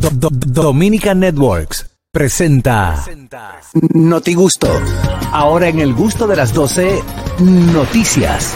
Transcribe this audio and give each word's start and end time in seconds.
Do- 0.00 0.10
Do- 0.12 0.30
Dominican 0.32 1.20
Networks 1.20 1.86
presenta 2.12 3.04
Noti 3.92 4.34
Gusto. 4.34 4.68
Ahora 5.32 5.68
en 5.68 5.78
el 5.80 5.92
gusto 5.94 6.26
de 6.26 6.36
las 6.36 6.52
12, 6.54 7.02
noticias. 7.40 8.54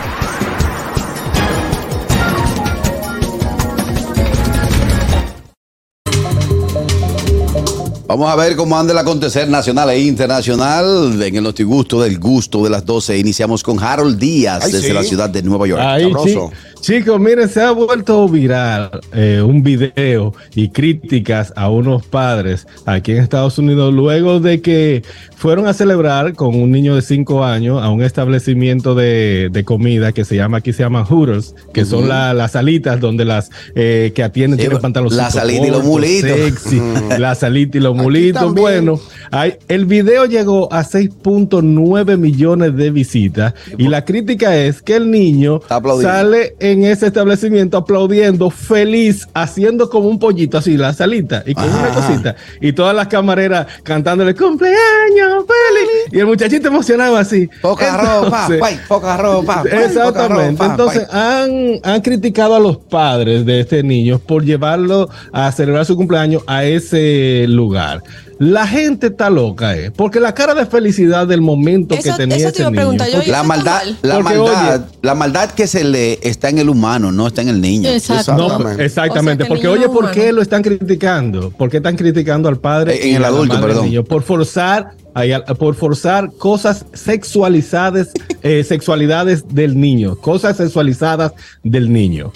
Vamos 8.07 8.31
a 8.31 8.37
ver 8.37 8.55
cómo 8.55 8.79
anda 8.79 8.93
el 8.93 8.99
acontecer 8.99 9.49
nacional 9.49 9.89
e 9.91 9.99
internacional 10.01 11.21
en 11.23 11.37
el 11.37 11.43
Notigusto 11.43 12.03
del 12.03 12.19
Gusto 12.19 12.63
de 12.63 12.71
las 12.71 12.85
12. 12.85 13.19
Iniciamos 13.19 13.63
con 13.63 13.83
Harold 13.83 14.19
Díaz 14.19 14.63
Ay, 14.65 14.73
desde 14.73 14.89
sí. 14.89 14.93
la 14.93 15.03
ciudad 15.03 15.31
de 15.31 15.43
Nueva 15.43 15.67
York. 15.67 15.83
Chi- 16.25 16.37
chicos, 16.85 17.19
miren, 17.19 17.49
se 17.49 17.63
ha 17.63 17.71
vuelto 17.71 18.29
viral 18.29 18.91
eh, 19.15 19.41
un 19.43 19.63
video 19.63 20.35
y 20.55 20.69
críticas 20.69 21.51
a 21.57 21.71
unos 21.71 22.05
padres 22.05 22.67
aquí 22.85 23.13
en 23.13 23.19
Estados 23.19 23.57
Unidos 23.57 23.95
luego 23.95 24.39
de 24.39 24.61
que 24.61 25.03
fueron 25.35 25.67
a 25.67 25.73
celebrar 25.73 26.35
con 26.35 26.55
un 26.55 26.71
niño 26.71 26.95
de 26.95 27.01
5 27.01 27.43
años 27.43 27.83
a 27.83 27.89
un 27.89 28.03
establecimiento 28.03 28.95
de, 28.95 29.49
de 29.51 29.65
comida 29.65 30.13
que 30.13 30.27
se 30.27 30.37
llama, 30.37 30.59
aquí 30.59 30.75
se 30.75 30.83
llama 30.83 31.05
Hooters, 31.07 31.55
que 31.73 31.87
son 31.87 32.07
la- 32.09 32.35
las 32.35 32.53
salitas 32.53 33.01
donde 33.01 33.25
las 33.25 33.51
eh, 33.75 34.13
que 34.15 34.23
atienden 34.23 34.59
Sí, 34.59 34.65
tienen 34.67 34.81
pantalones. 34.83 35.17
la 35.17 35.31
salita 35.31 35.67
y 35.67 35.71
los 35.71 35.85
mulitos. 35.85 36.31
Sexy, 36.31 36.83
la 37.19 37.35
salita 37.35 37.79
y 37.79 37.81
los 37.81 37.97
mulitos. 37.97 38.55
Bueno, 38.55 39.01
hay- 39.31 39.55
el 39.69 39.87
video 39.87 40.27
llegó 40.27 40.71
a 40.73 40.83
6.9 40.85 42.19
millones 42.19 42.77
de 42.77 42.91
visitas 42.91 43.55
y 43.79 43.89
la 43.89 44.05
crítica 44.05 44.55
es 44.57 44.83
que 44.83 44.97
el 44.97 45.11
niño 45.11 45.61
sale 46.03 46.57
en 46.61 46.74
ese 46.83 47.07
establecimiento 47.07 47.77
aplaudiendo, 47.77 48.51
feliz, 48.51 49.29
haciendo 49.35 49.89
como 49.89 50.09
un 50.09 50.19
pollito 50.19 50.59
así, 50.59 50.77
la 50.77 50.93
salita 50.93 51.45
y 51.47 51.55
con 51.55 51.65
una 51.65 51.87
Ajá. 51.89 51.95
cosita. 51.95 52.37
Y 52.61 52.73
todas 52.73 52.97
las 52.97 53.07
camareras 53.07 53.67
cantándole 53.85 54.35
cumpleaños, 54.35 55.45
feliz. 55.47 56.13
Y 56.13 56.19
el 56.19 56.27
muchachito 56.27 56.69
emocionado 56.69 57.17
así. 57.17 57.49
Poca 57.63 57.97
ropa, 57.97 58.25
Entonces, 58.25 58.59
guay, 58.59 58.81
poca 58.89 59.17
ropa. 59.17 59.63
guay, 59.63 59.73
poca 59.73 59.85
Exactamente. 59.85 60.51
ropa, 60.63 60.67
Entonces 60.67 61.07
han, 61.13 61.51
han 61.83 62.01
criticado 62.01 62.55
a 62.57 62.61
los 62.61 62.79
padres 62.79 63.45
de 63.47 63.61
este 63.61 63.83
niño 63.83 64.19
por 64.19 64.45
llevarlo 64.45 65.09
a 65.33 65.53
celebrar 65.53 65.85
su 65.87 65.97
cumpleaños 65.97 66.43
a 66.47 66.65
ese 66.65 67.47
lugar. 67.49 68.03
La 68.41 68.67
gente 68.67 69.07
está 69.07 69.31
loca, 69.31 69.77
¿eh? 69.77 69.93
Porque 69.95 70.19
la 70.19 70.35
cara 70.35 70.55
de 70.55 70.67
felicidad 70.67 71.25
del 71.29 71.41
momento 71.41 71.95
Eso- 71.95 72.11
que 72.11 72.17
tenía 72.17 72.37
eso 72.37 72.51
te 72.53 72.63
ese 72.63 72.71
niño. 72.71 72.93
yo. 73.07 73.31
la 73.31 73.45
maldad, 73.45 73.85
mal. 73.85 73.99
la 74.03 74.15
Porque, 74.17 74.39
maldad, 74.39 74.75
oye- 74.81 74.85
la 75.03 75.15
maldad 75.15 75.51
que 75.53 75.67
se 75.69 75.85
le 75.85 76.19
está 76.29 76.49
en 76.49 76.59
el 76.59 76.64
humano, 76.69 77.13
no 77.13 77.27
está 77.27 77.43
en 77.43 77.49
el 77.49 77.61
niño. 77.61 77.89
Exacto. 77.89 78.33
No, 78.37 78.45
Exactamente. 78.47 78.85
exactamente, 78.85 79.21
O 79.21 79.25
sea, 79.25 79.37
que 79.37 79.43
el 79.43 79.49
porque 79.49 79.69
oye, 79.69 79.89
¿por 79.89 80.11
qué 80.11 80.33
lo 80.33 80.43
están 80.43 80.63
criticando? 80.63 81.51
¿Por 81.51 81.71
qué 81.71 81.79
están 81.79 81.97
criticando 81.97 82.49
al 82.49 82.59
padre 82.59 82.95
Eh, 82.95 83.07
en 83.07 83.13
y 83.13 83.15
el 83.17 83.25
adulto, 83.25 83.61
perdón. 83.61 83.85
niño? 83.87 84.05
Por 84.05 84.23
forzar, 84.23 84.93
al- 85.15 85.45
por 85.59 85.75
forzar 85.75 86.31
cosas 86.39 86.85
sexualizadas, 86.93 88.09
eh, 88.43 88.65
sexualidades 88.65 89.45
del 89.49 89.79
niño, 89.81 90.17
cosas 90.17 90.57
sexualizadas 90.57 91.33
del 91.63 91.93
niño. 91.93 92.33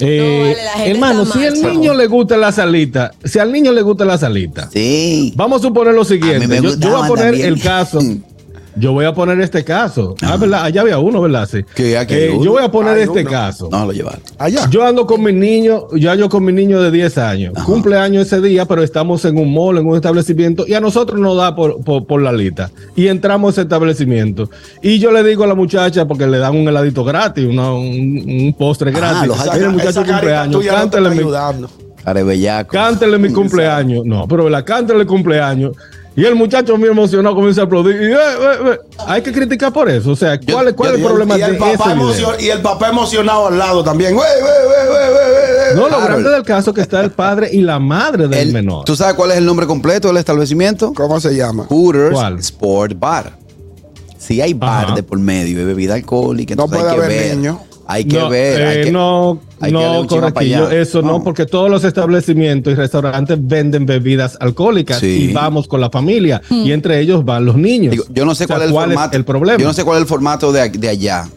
Eh, 0.00 0.54
vale, 0.76 0.90
hermano, 0.92 1.24
si 1.26 1.38
mal, 1.38 1.48
el 1.48 1.60
chavo. 1.60 1.74
niño 1.74 1.92
le 1.94 2.06
gusta 2.06 2.36
la 2.36 2.52
salita, 2.52 3.10
si 3.24 3.40
al 3.40 3.50
niño 3.50 3.72
le 3.72 3.82
gusta 3.82 4.04
la 4.04 4.16
salita, 4.16 4.70
Sí. 4.72 5.32
Vamos 5.34 5.60
a 5.60 5.62
suponer 5.66 5.92
lo 5.92 6.04
siguiente. 6.04 6.46
Yo, 6.62 6.76
yo 6.78 6.90
voy 6.90 7.04
a 7.04 7.08
poner 7.08 7.24
también. 7.32 7.46
el 7.48 7.60
caso. 7.60 7.98
Yo 8.78 8.92
voy 8.92 9.04
a 9.04 9.12
poner 9.12 9.40
este 9.40 9.64
caso. 9.64 10.14
Ah, 10.22 10.36
¿verdad? 10.36 10.64
Allá 10.64 10.80
había 10.82 10.98
uno, 10.98 11.20
¿verdad? 11.20 11.48
Sí. 11.50 11.64
Que 11.74 11.96
aquí 11.98 12.14
hay 12.14 12.22
Eh, 12.24 12.30
uno. 12.34 12.44
yo 12.44 12.52
voy 12.52 12.62
a 12.62 12.70
poner 12.70 12.96
Hay 12.96 13.02
este 13.02 13.20
uno. 13.22 13.30
caso. 13.30 13.68
No 13.70 13.86
lo 13.86 13.92
llevaron. 13.92 14.20
Allá. 14.38 14.68
Yo 14.70 14.84
ando 14.84 15.06
con 15.06 15.22
mi 15.22 15.32
niño, 15.32 15.86
yo 15.96 16.10
ando 16.10 16.28
con 16.28 16.44
mi 16.44 16.52
niño 16.52 16.80
de 16.80 16.90
10 16.90 17.18
años. 17.18 17.54
Cumpleaños 17.64 18.26
ese 18.26 18.40
día, 18.40 18.64
pero 18.66 18.82
estamos 18.82 19.24
en 19.24 19.36
un 19.38 19.52
mall, 19.52 19.78
en 19.78 19.86
un 19.86 19.96
establecimiento, 19.96 20.64
y 20.66 20.74
a 20.74 20.80
nosotros 20.80 21.18
nos 21.20 21.36
da 21.36 21.54
por, 21.54 21.82
por, 21.82 22.06
por 22.06 22.22
la 22.22 22.32
lista. 22.32 22.70
Y 22.96 23.08
entramos 23.08 23.48
a 23.48 23.52
ese 23.52 23.62
establecimiento. 23.62 24.50
Y 24.82 24.98
yo 24.98 25.10
le 25.12 25.22
digo 25.24 25.44
a 25.44 25.46
la 25.46 25.54
muchacha, 25.54 26.06
porque 26.06 26.26
le 26.26 26.38
dan 26.38 26.56
un 26.56 26.68
heladito 26.68 27.04
gratis, 27.04 27.44
una- 27.46 27.72
un, 27.72 27.84
un 28.28 28.54
postre 28.58 28.90
gratis. 28.92 29.28
los 29.28 29.40
Esa, 29.40 29.56
esa 29.56 29.68
muchacho 29.70 30.04
cumpleaños, 30.04 30.64
no 30.64 30.70
cántale 30.70 31.08
está 31.08 31.20
mi, 31.22 31.30
cántele 32.70 33.18
mi 33.18 33.30
cumpleaños. 33.32 34.04
No, 34.04 34.26
pero 34.28 34.48
la 34.48 34.64
cántele 34.64 35.00
el 35.00 35.06
cumpleaños. 35.06 35.72
Y 36.20 36.24
el 36.24 36.34
muchacho 36.34 36.76
muy 36.76 36.88
emocionado 36.88 37.36
comienza 37.36 37.60
a 37.60 37.64
aplaudir. 37.64 37.94
Y, 37.94 38.06
eh, 38.06 38.16
eh, 38.16 38.72
eh, 38.72 38.78
Hay 39.06 39.22
que 39.22 39.30
criticar 39.32 39.72
por 39.72 39.88
eso. 39.88 40.10
O 40.10 40.16
sea, 40.16 40.38
¿cuál, 40.40 40.68
es- 40.68 40.74
cuál 40.74 40.94
es 40.94 40.98
Y 40.98 41.02
el 41.02 41.06
problema 41.06 41.38
y 41.38 41.42
el 41.42 41.52
de 41.52 41.58
papá 41.58 41.72
ese 41.74 41.94
video? 41.94 42.08
emocion- 42.34 42.40
Y 42.40 42.48
el 42.48 42.60
papá 42.60 42.88
emocionado 42.88 43.46
al 43.46 43.56
lado 43.56 43.84
también. 43.84 44.14
Wey, 44.16 44.24
wey, 44.42 44.42
wey, 44.42 44.88
wey, 44.88 45.08
wey, 45.14 45.32
wey. 45.68 45.76
No, 45.76 45.88
lo 45.88 45.96
Harold. 45.96 46.08
grande 46.22 46.30
del 46.30 46.42
caso 46.42 46.70
es 46.70 46.74
que 46.74 46.80
está 46.80 47.00
el 47.02 47.12
padre 47.12 47.50
y 47.52 47.60
la 47.60 47.78
madre 47.78 48.26
del 48.26 48.48
El- 48.48 48.52
menor. 48.52 48.84
¿Tú 48.84 48.96
sabes 48.96 49.14
cuál 49.14 49.30
es 49.30 49.36
el 49.36 49.46
nombre 49.46 49.66
completo 49.68 50.08
del 50.08 50.16
establecimiento? 50.16 50.92
¿Cómo 50.92 51.20
se 51.20 51.36
llama? 51.36 51.66
Hooters 51.68 52.14
¿Cuál? 52.14 52.38
Sport 52.40 52.98
Bar. 52.98 53.38
Si 54.18 54.40
hay 54.40 54.54
bar 54.54 54.86
Ajá. 54.86 54.94
de 54.96 55.04
por 55.04 55.18
medio 55.20 55.56
de 55.58 55.64
bebida 55.64 55.94
alcohólica, 55.94 56.56
No 56.56 56.66
puede 56.66 56.82
hay 56.82 56.88
que 56.88 56.94
haber 56.96 57.08
ver. 57.10 57.36
niños. 57.36 57.58
Hay 57.90 58.04
que 58.04 58.18
no, 58.18 58.28
ver. 58.28 58.62
hay 58.62 58.78
eh, 58.78 58.84
que- 58.84 58.92
no, 58.92 59.40
hay 59.60 59.72
que 59.72 59.78
no, 59.78 60.06
para 60.06 60.06
correctillo, 60.06 60.66
allá. 60.66 60.78
eso 60.80 61.00
no. 61.00 61.12
No. 61.18 61.24
porque 61.24 61.46
todos 61.46 61.70
los 61.70 61.84
establecimientos 61.84 62.70
y 62.72 62.76
restaurantes 62.76 63.38
venden 63.40 63.86
bebidas 63.86 64.36
alcohólicas 64.40 64.98
Sí. 65.00 65.28
y 65.30 65.32
vamos 65.32 65.66
con 65.68 65.80
la 65.80 65.88
familia 65.88 66.42
y 66.50 66.70
entre 66.72 67.00
ellos 67.00 67.24
van 67.24 67.46
los 67.46 67.56
niños. 67.56 67.92
Digo, 67.92 68.04
yo 68.10 68.26
no 68.26 68.34
sé 68.34 68.44
O 68.44 68.46
sea, 68.46 68.56
cuál 68.56 68.62
es 68.68 68.68
el 68.68 68.74
formato. 68.74 69.16
el 69.16 69.24
problema. 69.24 69.58
Yo 69.58 69.66
no 69.66 69.72
sé 69.72 69.84
cuál 69.84 69.96
es 69.96 70.02
el 70.02 70.06
formato 70.08 70.52
de, 70.52 70.68
de 70.68 70.88
allá. 70.88 71.28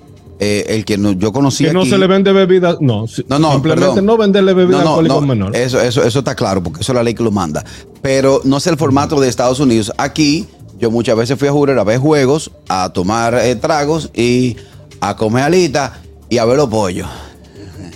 Eh, 0.43 0.65
el 0.75 0.85
que 0.85 0.97
no- 0.97 1.11
yo 1.13 1.31
conocí 1.31 1.63
que 1.65 1.71
no 1.71 1.81
aquí. 1.81 1.91
se 1.91 1.97
le 1.99 2.07
vende 2.07 2.33
bebida, 2.33 2.75
no, 2.81 3.05
No, 3.27 3.39
no, 3.39 3.51
simplemente 3.53 3.85
perdón. 3.87 4.05
no 4.05 4.17
venderle 4.17 4.53
bebida 4.55 4.79
No, 4.79 4.83
no, 4.83 4.89
alcohólica 4.89 5.13
a 5.13 5.17
un 5.19 5.27
no, 5.27 5.33
menor. 5.35 5.55
Eso, 5.55 5.79
eso, 5.79 6.03
eso 6.03 6.19
está 6.19 6.33
claro, 6.35 6.61
porque 6.63 6.81
eso 6.81 6.91
es 6.91 6.95
la 6.95 7.03
ley 7.03 7.13
que 7.13 7.23
lo 7.23 7.31
manda. 7.31 7.63
Pero 8.01 8.41
no 8.43 8.59
sé 8.59 8.71
el 8.71 8.77
formato 8.77 9.19
de 9.21 9.29
Estados 9.29 9.59
Unidos. 9.59 9.93
Aquí, 9.97 10.47
yo 10.79 10.89
muchas 10.91 11.15
veces 11.15 11.37
fui 11.39 11.47
a 11.47 11.51
jurar 11.51 11.77
a 11.79 11.83
ver 11.83 11.99
juegos, 11.99 12.49
a 12.67 12.89
tomar 12.91 13.35
eh, 13.35 13.55
tragos 13.55 14.09
y 14.15 14.57
a 14.99 15.15
comer 15.15 15.43
alitas 15.43 15.91
y 16.31 16.37
a 16.37 16.45
ver 16.45 16.55
los 16.55 16.69
pollos. 16.69 17.07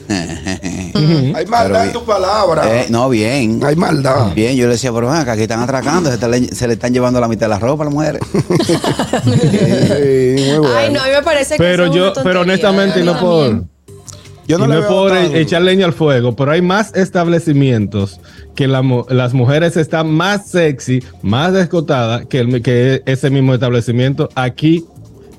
Hay 0.09 1.45
maldad 1.47 1.87
en 1.87 1.93
tu 1.93 2.03
palabra. 2.03 2.81
Eh, 2.81 2.87
no, 2.89 3.07
bien. 3.09 3.61
Hay 3.63 3.77
maldad. 3.77 4.33
Bien, 4.35 4.55
yo 4.57 4.65
le 4.67 4.73
decía, 4.73 4.91
pero 4.93 5.07
ven 5.07 5.15
acá, 5.15 5.31
aquí 5.31 5.43
están 5.43 5.61
atracando, 5.61 6.11
se, 6.11 6.17
te- 6.17 6.53
se 6.53 6.67
le 6.67 6.73
están 6.73 6.93
llevando 6.93 7.19
la 7.21 7.29
mitad 7.29 7.45
de 7.45 7.51
la 7.51 7.59
ropa 7.59 7.83
a 7.83 7.85
las 7.85 7.93
mujeres. 7.93 8.21
Sí, 9.23 10.35
muy 10.49 10.57
bueno. 10.59 10.75
Ay, 10.77 10.91
no, 10.91 11.01
a 11.01 11.05
mí 11.05 11.11
me 11.15 11.23
parece 11.23 11.55
que 11.55 11.63
pero 11.63 11.85
es 11.85 11.91
yo, 11.95 12.11
una 12.11 12.23
pero 12.23 12.41
honestamente, 12.41 13.03
no 13.03 13.17
por. 13.19 13.63
Yo 14.47 14.59
no 14.59 14.65
y 14.65 14.67
le 14.67 14.73
no 14.75 14.79
es 14.81 14.85
por 14.85 15.11
tan- 15.11 15.35
echar 15.35 15.61
leña 15.61 15.85
al 15.85 15.93
fuego, 15.93 16.35
pero 16.35 16.51
hay 16.51 16.61
más 16.61 16.93
establecimientos 16.93 18.19
que 18.53 18.67
la 18.67 18.83
las 19.09 19.33
mujeres 19.33 19.75
están 19.77 20.11
más 20.11 20.47
sexy, 20.49 21.01
más 21.23 21.53
descotadas 21.53 22.25
que, 22.27 22.39
el, 22.41 22.61
que 22.61 23.01
ese 23.05 23.29
mismo 23.29 23.53
establecimiento 23.53 24.29
aquí. 24.35 24.85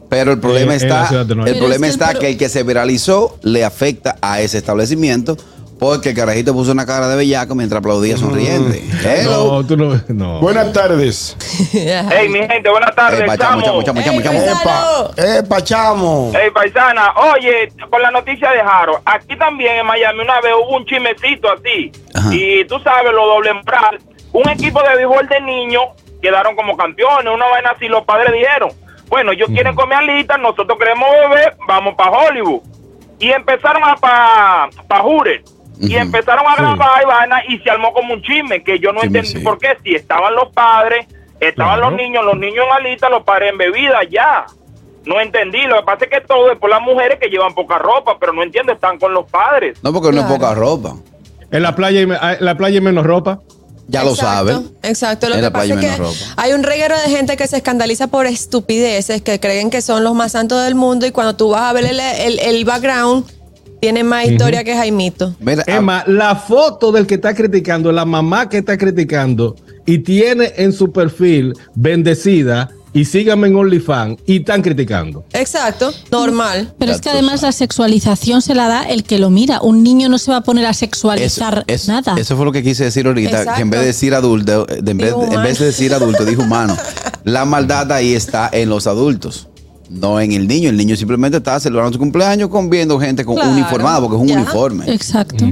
Pero 0.09 0.33
el 0.33 0.39
problema 0.41 0.73
Eh, 0.75 0.77
está, 0.77 1.09
el 1.09 1.27
problema 1.27 1.45
Pero 1.45 1.67
es 1.69 1.79
que 1.79 1.85
el 1.87 1.91
está 1.91 2.15
que 2.15 2.29
el 2.31 2.39
que 2.39 2.49
se 2.49 2.63
viralizó 2.63 3.39
le 3.43 3.65
afecta 3.65 4.17
a 4.23 4.41
ese 4.41 4.59
establecimiento 4.59 5.37
porque 5.79 6.11
el 6.11 6.17
carajito 6.17 6.55
puso 6.55 6.73
una 6.73 6.87
cara 6.87 7.07
de 7.07 7.17
bellaco 7.17 7.55
mientras 7.55 7.81
aplaudía 7.81 8.17
sonriente. 8.17 8.83
Hello. 9.05 9.53
No, 9.61 9.67
tú 9.67 9.77
no. 9.77 10.01
no. 10.09 10.41
Buenas 10.41 10.73
tardes. 10.73 11.37
Hey, 11.73 12.29
mi 12.31 12.39
gente, 12.39 12.71
buenas 12.71 12.95
tardes, 12.95 13.21
Eh, 13.21 13.27
pa, 13.27 13.37
chamo, 13.37 13.61
chamo. 13.63 13.83
chamo, 13.83 14.01
chamo, 14.03 14.19
Ey, 14.21 14.25
chamo. 14.25 14.39
paisano. 14.39 15.11
Epa, 15.17 15.37
epa, 15.39 15.63
chamo. 15.65 16.33
Hey, 16.35 16.49
paisana, 16.55 17.13
oye, 17.35 17.71
con 17.91 18.01
la 18.01 18.11
noticia 18.11 18.51
de 18.53 18.61
Jaro, 18.61 19.03
aquí 19.05 19.37
también 19.37 19.77
en 19.77 19.87
Miami 19.87 20.21
una 20.21 20.41
vez 20.41 20.53
hubo 20.55 20.77
un 20.79 20.87
chismecito 20.87 21.49
así. 21.53 21.93
Ajá. 22.15 22.35
Y 22.35 22.65
tú 22.67 22.79
sabes, 22.79 23.13
lo 23.13 23.27
doble 23.27 23.53
moral. 23.53 23.99
Un 24.33 24.49
equipo 24.49 24.81
de 24.83 24.97
béisbol 24.97 25.29
de 25.29 25.41
niños 25.43 25.83
quedaron 26.23 26.57
como 26.57 26.75
campeones, 26.77 27.31
una 27.35 27.49
vaina 27.49 27.73
así, 27.77 27.87
los 27.87 28.03
padres 28.05 28.33
dijeron, 28.33 28.71
bueno, 29.09 29.33
ellos 29.33 29.49
quieren 29.49 29.75
comer 29.75 29.99
alitas, 29.99 30.39
nosotros 30.41 30.79
queremos 30.79 31.09
beber, 31.29 31.57
vamos 31.67 31.95
para 31.95 32.11
Hollywood. 32.11 32.61
Y 33.19 33.31
empezaron 33.31 33.83
a 33.85 33.97
para 33.97 34.69
pa 34.89 35.01
Hooters. 35.01 35.53
Y 35.79 35.95
empezaron 35.95 36.47
a 36.47 36.55
grabar 36.57 37.03
y 37.03 37.07
vaina 37.07 37.43
y 37.49 37.59
se 37.59 37.71
armó 37.71 37.93
como 37.93 38.15
un 38.15 38.23
chisme 38.23 38.63
que 38.65 38.79
yo 38.79 38.93
no 38.93 39.01
Chisme, 39.03 39.19
entendí 39.19 39.39
sí. 39.41 39.45
por 39.45 39.59
qué. 39.59 39.77
Si 39.85 39.95
estaban 39.95 40.35
los 40.35 40.51
padres, 40.53 41.07
estaban 41.39 41.79
Claro. 41.79 41.91
los 41.91 42.01
niños, 42.01 42.25
los 42.25 42.37
niños 42.39 42.65
en 42.67 42.73
alitas, 42.87 43.11
los 43.11 43.23
padres 43.25 43.53
en 43.53 43.59
bebida, 43.59 44.03
ya. 44.05 44.47
No 45.05 45.21
entendí. 45.21 45.63
Lo 45.67 45.77
que 45.77 45.83
pasa 45.83 46.05
es 46.07 46.11
que 46.11 46.21
todo 46.23 46.51
es 46.51 46.59
por 46.59 46.71
las 46.71 46.81
mujeres 46.81 47.19
que 47.21 47.29
llevan 47.29 47.55
poca 47.55 47.79
ropa, 47.79 48.17
pero 48.19 48.33
no 48.33 48.43
entiendo, 48.43 48.73
están 48.73 48.99
con 48.99 49.13
los 49.13 49.31
padres. 49.31 49.79
No, 49.85 49.93
porque 49.93 50.13
no 50.13 50.23
es 50.23 50.27
poca 50.27 50.55
ropa. 50.55 50.95
En 51.51 51.63
la 51.63 51.77
playa, 51.77 52.01
hay 52.01 52.09
hay- 52.21 52.37
la 52.41 52.55
playa 52.57 52.77
hay 52.79 52.81
menos 52.85 53.05
ropa. 53.07 53.41
Ya 53.89 54.03
lo 54.03 54.11
Exacto, 54.11 54.49
saben. 54.53 54.71
Exacto. 54.83 55.29
Lo 55.29 55.37
que 55.37 55.51
pasa 55.51 55.75
es 55.75 55.81
que 55.81 55.97
ropa. 55.97 56.15
hay 56.37 56.53
un 56.53 56.63
reguero 56.65 56.97
de 57.01 57.09
gente 57.09 57.37
que 57.37 57.47
se 57.47 57.59
escandaliza 57.59 58.09
por 58.09 58.27
estupideces, 58.27 59.23
que 59.23 59.39
creen 59.39 59.71
que 59.71 59.81
son 59.81 60.03
los 60.03 60.15
más 60.15 60.33
santos 60.33 60.65
del 60.65 60.75
mundo 60.75 61.07
y 61.07 61.13
cuando 61.13 61.37
tú 61.37 61.51
vas 61.51 61.63
a 61.63 61.73
ver 61.73 61.85
el, 61.87 62.01
el- 62.01 62.39
el 62.41 62.65
background, 62.65 63.25
tiene 63.81 64.03
más 64.03 64.25
historia 64.27 64.65
que 64.65 64.75
Jaimito. 64.75 65.37
Mira, 65.39 65.63
ah, 65.69 65.71
Emma, 65.77 66.03
la 66.07 66.35
foto 66.35 66.91
del 66.91 67.07
que 67.07 67.15
está 67.17 67.35
criticando, 67.35 67.93
la 67.93 68.05
mamá 68.05 68.49
que 68.49 68.59
está 68.59 68.77
criticando 68.77 69.55
y 69.85 69.99
tiene 69.99 70.53
en 70.57 70.73
su 70.73 70.91
perfil 70.91 71.53
bendecida 71.75 72.71
y 72.97 73.05
síganme 73.05 73.49
en 73.49 73.57
OnlyFans 73.57 74.21
y 74.27 74.39
están 74.39 74.63
criticando. 74.63 75.23
Exacto, 75.35 75.93
normal. 76.11 76.73
Pero 76.79 76.93
es 76.93 77.01
que 77.03 77.11
además 77.11 77.43
la 77.43 77.53
sexualización 77.53 78.41
se 78.41 78.55
la 78.55 78.69
da 78.69 78.85
el 78.85 79.05
que 79.05 79.19
lo 79.19 79.29
mira. 79.29 79.61
Un 79.61 79.83
niño 79.83 80.09
no 80.09 80.17
se 80.17 80.31
va 80.31 80.39
a 80.39 80.41
poner 80.41 80.65
a 80.65 80.73
sexualizar 80.73 81.63
eso, 81.67 81.93
nada. 81.93 82.15
eso 82.17 82.37
fue 82.37 82.47
lo 82.47 82.53
que 82.53 82.63
quise 82.63 82.85
decir 82.85 83.07
ahorita, 83.07 83.29
Exacto. 83.29 83.53
que 83.57 83.61
en 83.63 83.69
vez 83.71 83.81
de 83.81 83.87
decir 83.89 84.15
adulto, 84.15 84.65
de- 84.65 84.91
en, 84.91 84.97
vez, 84.97 85.13
en 85.15 85.43
de 85.43 85.65
decir 85.67 85.93
adulto, 85.93 86.25
dijo 86.25 86.41
humano. 86.43 86.75
La 87.25 87.45
maldad 87.45 87.93
ahí 87.93 88.15
está 88.15 88.49
en 88.51 88.71
los 88.71 88.87
adultos, 88.87 89.49
no 89.91 90.19
en 90.19 90.33
el 90.33 90.49
niño. 90.49 90.71
El 90.71 90.79
niño 90.79 90.97
simplemente 90.97 91.37
está 91.37 91.61
celebrando 91.61 91.93
su 91.93 91.99
cumpleaños 91.99 92.49
con 92.49 92.71
viendo 92.71 92.99
gente 92.99 93.27
con 93.27 93.35
Claro, 93.35 93.51
uniformada, 93.51 94.01
porque 94.01 94.17
es 94.17 94.23
un 94.23 94.29
ya. 94.29 94.37
uniforme. 94.37 94.91
Exacto. 94.91 95.45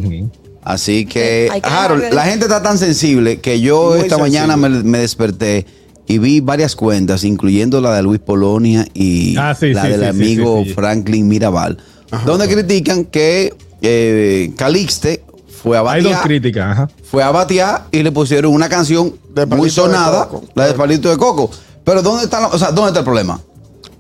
Así 0.63 1.05
que, 1.05 1.51
Harold, 1.63 2.11
la 2.15 2.25
gente 2.25 2.47
está 2.47 2.63
tan 2.63 2.79
sensible 2.79 3.39
que 3.41 3.61
yo 3.61 3.91
Muy 3.91 3.99
esta 4.01 4.17
mañana 4.17 4.57
me 4.57 4.99
desperté 4.99 5.67
y 6.07 6.19
vi 6.19 6.41
varias 6.41 6.77
cuentas, 6.77 7.25
incluyendo 7.25 7.81
la 7.81 7.95
de 7.95 8.03
Luis 8.03 8.21
Polonia 8.21 8.87
y 8.95 9.37
Ah, 9.39 9.55
sí, 9.59 9.73
la 9.73 9.83
sí, 9.83 9.89
del 9.89 10.01
sí, 10.01 10.05
sí, 10.05 10.11
amigo 10.11 10.61
sí, 10.63 10.69
sí. 10.69 10.75
Franklin 10.75 11.27
Mirabal, 11.29 11.79
donde 12.27 12.47
critican 12.49 13.05
que 13.05 13.55
eh, 13.83 14.53
Calixte 14.57 15.25
fue 15.63 15.77
a 15.79 15.81
Hay 15.81 16.03
dos 16.03 16.13
batear, 16.13 16.23
críticas, 16.27 16.71
ajá. 16.73 16.89
fue 17.11 17.23
a 17.23 17.31
batear 17.31 17.87
y 17.91 18.03
le 18.03 18.13
pusieron 18.13 18.53
una 18.53 18.69
canción 18.69 19.15
De 19.35 19.47
muy 19.47 19.69
de 19.69 19.71
sonada, 19.71 20.29
la 20.55 20.67
de 20.67 20.75
Palito 20.75 21.09
de 21.09 21.17
Coco. 21.17 21.51
Pero 21.85 22.03
¿dónde 22.03 22.25
está, 22.25 22.41
la- 22.41 22.49
o 22.49 22.59
sea, 22.59 22.71
¿dónde 22.71 22.89
está 22.89 23.01
el 23.01 23.05
problema? 23.05 23.41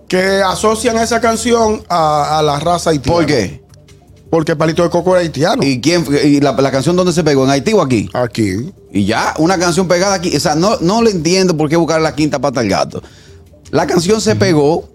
Que 0.08 0.42
asocian 0.42 0.98
esa 0.98 1.20
canción 1.20 1.82
a, 1.88 2.38
a 2.38 2.42
la 2.42 2.60
raza 2.60 2.90
haitiana. 2.90 3.16
¿Por 3.16 3.26
qué? 3.26 3.62
Porque 4.30 4.56
Palito 4.56 4.82
de 4.82 4.90
Coco 4.90 5.12
era 5.12 5.20
haitiano. 5.20 5.62
¿Y 5.62 5.80
quién 5.80 6.04
y 6.24 6.40
la, 6.40 6.52
la 6.52 6.70
canción 6.72 6.96
dónde 6.96 7.12
se 7.12 7.22
pegó? 7.22 7.44
¿En 7.44 7.50
Haití 7.50 7.72
o 7.72 7.80
aquí? 7.82 8.08
Aquí. 8.12 8.72
Y 8.92 9.04
ya, 9.04 9.34
una 9.38 9.58
canción 9.58 9.86
pegada 9.86 10.14
aquí. 10.14 10.36
O 10.36 10.40
sea, 10.40 10.54
no, 10.56 10.76
no 10.80 11.02
le 11.02 11.10
entiendo 11.10 11.56
por 11.56 11.68
qué 11.68 11.76
buscar 11.76 12.00
la 12.00 12.14
quinta 12.14 12.40
pata 12.40 12.60
al 12.60 12.68
gato. 12.68 13.02
La 13.70 13.86
canción 13.86 14.20
se 14.20 14.34
pegó. 14.34 14.88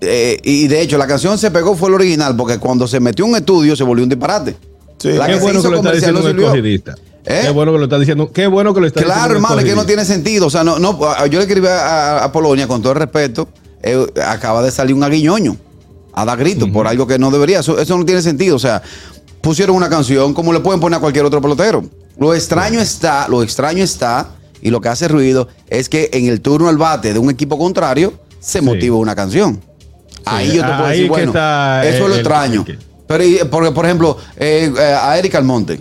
eh, 0.00 0.38
y 0.42 0.68
de 0.68 0.80
hecho, 0.82 0.98
la 0.98 1.06
canción 1.06 1.38
se 1.38 1.50
pegó 1.50 1.74
fue 1.74 1.88
el 1.88 1.94
original, 1.94 2.36
porque 2.36 2.58
cuando 2.58 2.86
se 2.86 3.00
metió 3.00 3.24
en 3.24 3.30
un 3.32 3.36
estudio 3.38 3.76
se 3.76 3.84
volvió 3.84 4.02
un 4.04 4.10
disparate. 4.10 4.56
Sí. 4.98 5.12
La 5.12 5.26
Qué 5.26 5.32
que 5.32 5.38
se 5.38 5.42
bueno 5.44 5.60
hizo 5.60 5.68
que 5.68 5.72
lo 5.72 5.76
está 5.80 5.92
diciendo 5.92 6.20
no 6.20 6.26
un 6.26 6.30
sirvió. 6.32 6.46
escogidista. 6.48 6.94
¿Eh? 7.24 7.40
Qué 7.44 7.50
bueno 7.50 7.72
que 7.72 7.78
lo 7.78 7.84
está 7.84 7.98
diciendo. 7.98 8.32
Qué 8.32 8.46
bueno 8.46 8.74
que 8.74 8.80
lo 8.80 8.86
está 8.88 9.00
diciendo. 9.00 9.20
Claro, 9.20 9.34
hermano, 9.36 9.58
es 9.60 9.64
que 9.64 9.74
no 9.74 9.86
tiene 9.86 10.04
sentido. 10.04 10.46
O 10.46 10.50
sea, 10.50 10.64
no, 10.64 10.78
no, 10.78 10.98
yo 11.26 11.38
le 11.38 11.44
escribí 11.46 11.66
a, 11.68 12.24
a 12.24 12.32
Polonia 12.32 12.66
con 12.66 12.82
todo 12.82 12.92
el 12.92 12.98
respeto. 12.98 13.48
eh, 13.82 14.06
acaba 14.26 14.62
de 14.62 14.70
salir 14.70 14.94
un 14.94 15.02
aguiñoño 15.04 15.56
a 16.12 16.24
dar 16.24 16.38
gritos 16.38 16.68
por 16.70 16.86
algo 16.86 17.06
que 17.06 17.18
no 17.18 17.30
debería. 17.30 17.60
Eso, 17.60 17.78
eso 17.78 17.96
no 17.96 18.04
tiene 18.04 18.22
sentido. 18.22 18.56
O 18.56 18.58
sea, 18.58 18.82
pusieron 19.40 19.76
una 19.76 19.88
canción 19.88 20.34
como 20.34 20.52
le 20.52 20.60
pueden 20.60 20.80
poner 20.80 20.98
a 20.98 21.00
cualquier 21.00 21.24
otro 21.24 21.40
pelotero. 21.40 21.84
Lo 22.18 22.34
extraño 22.34 22.80
está, 22.80 23.26
lo 23.28 23.42
extraño 23.42 23.82
está, 23.82 24.28
y 24.60 24.70
lo 24.70 24.80
que 24.80 24.88
hace 24.88 25.08
ruido 25.08 25.48
es 25.68 25.88
que 25.88 26.10
en 26.12 26.26
el 26.26 26.40
turno 26.40 26.68
al 26.68 26.76
bate 26.78 27.12
de 27.12 27.18
un 27.18 27.30
equipo 27.30 27.58
contrario 27.58 28.12
se 28.40 28.60
motiva 28.60 28.96
una 28.96 29.14
canción. 29.16 29.60
Ahí 30.24 30.48
yo 30.48 30.62
te 30.62 30.68
puedo 30.68 30.84
ahí 30.84 30.90
decir, 30.98 31.08
bueno, 31.08 31.32
eso 31.82 32.04
es 32.04 32.08
lo 32.10 32.14
extraño. 32.16 32.64
el- 32.68 32.78
Pero, 33.08 33.50
porque, 33.50 33.70
por 33.72 33.84
ejemplo, 33.84 34.16
eh, 34.36 34.72
eh, 34.78 34.96
a 35.00 35.18
Erika 35.18 35.38
Almonte, 35.38 35.80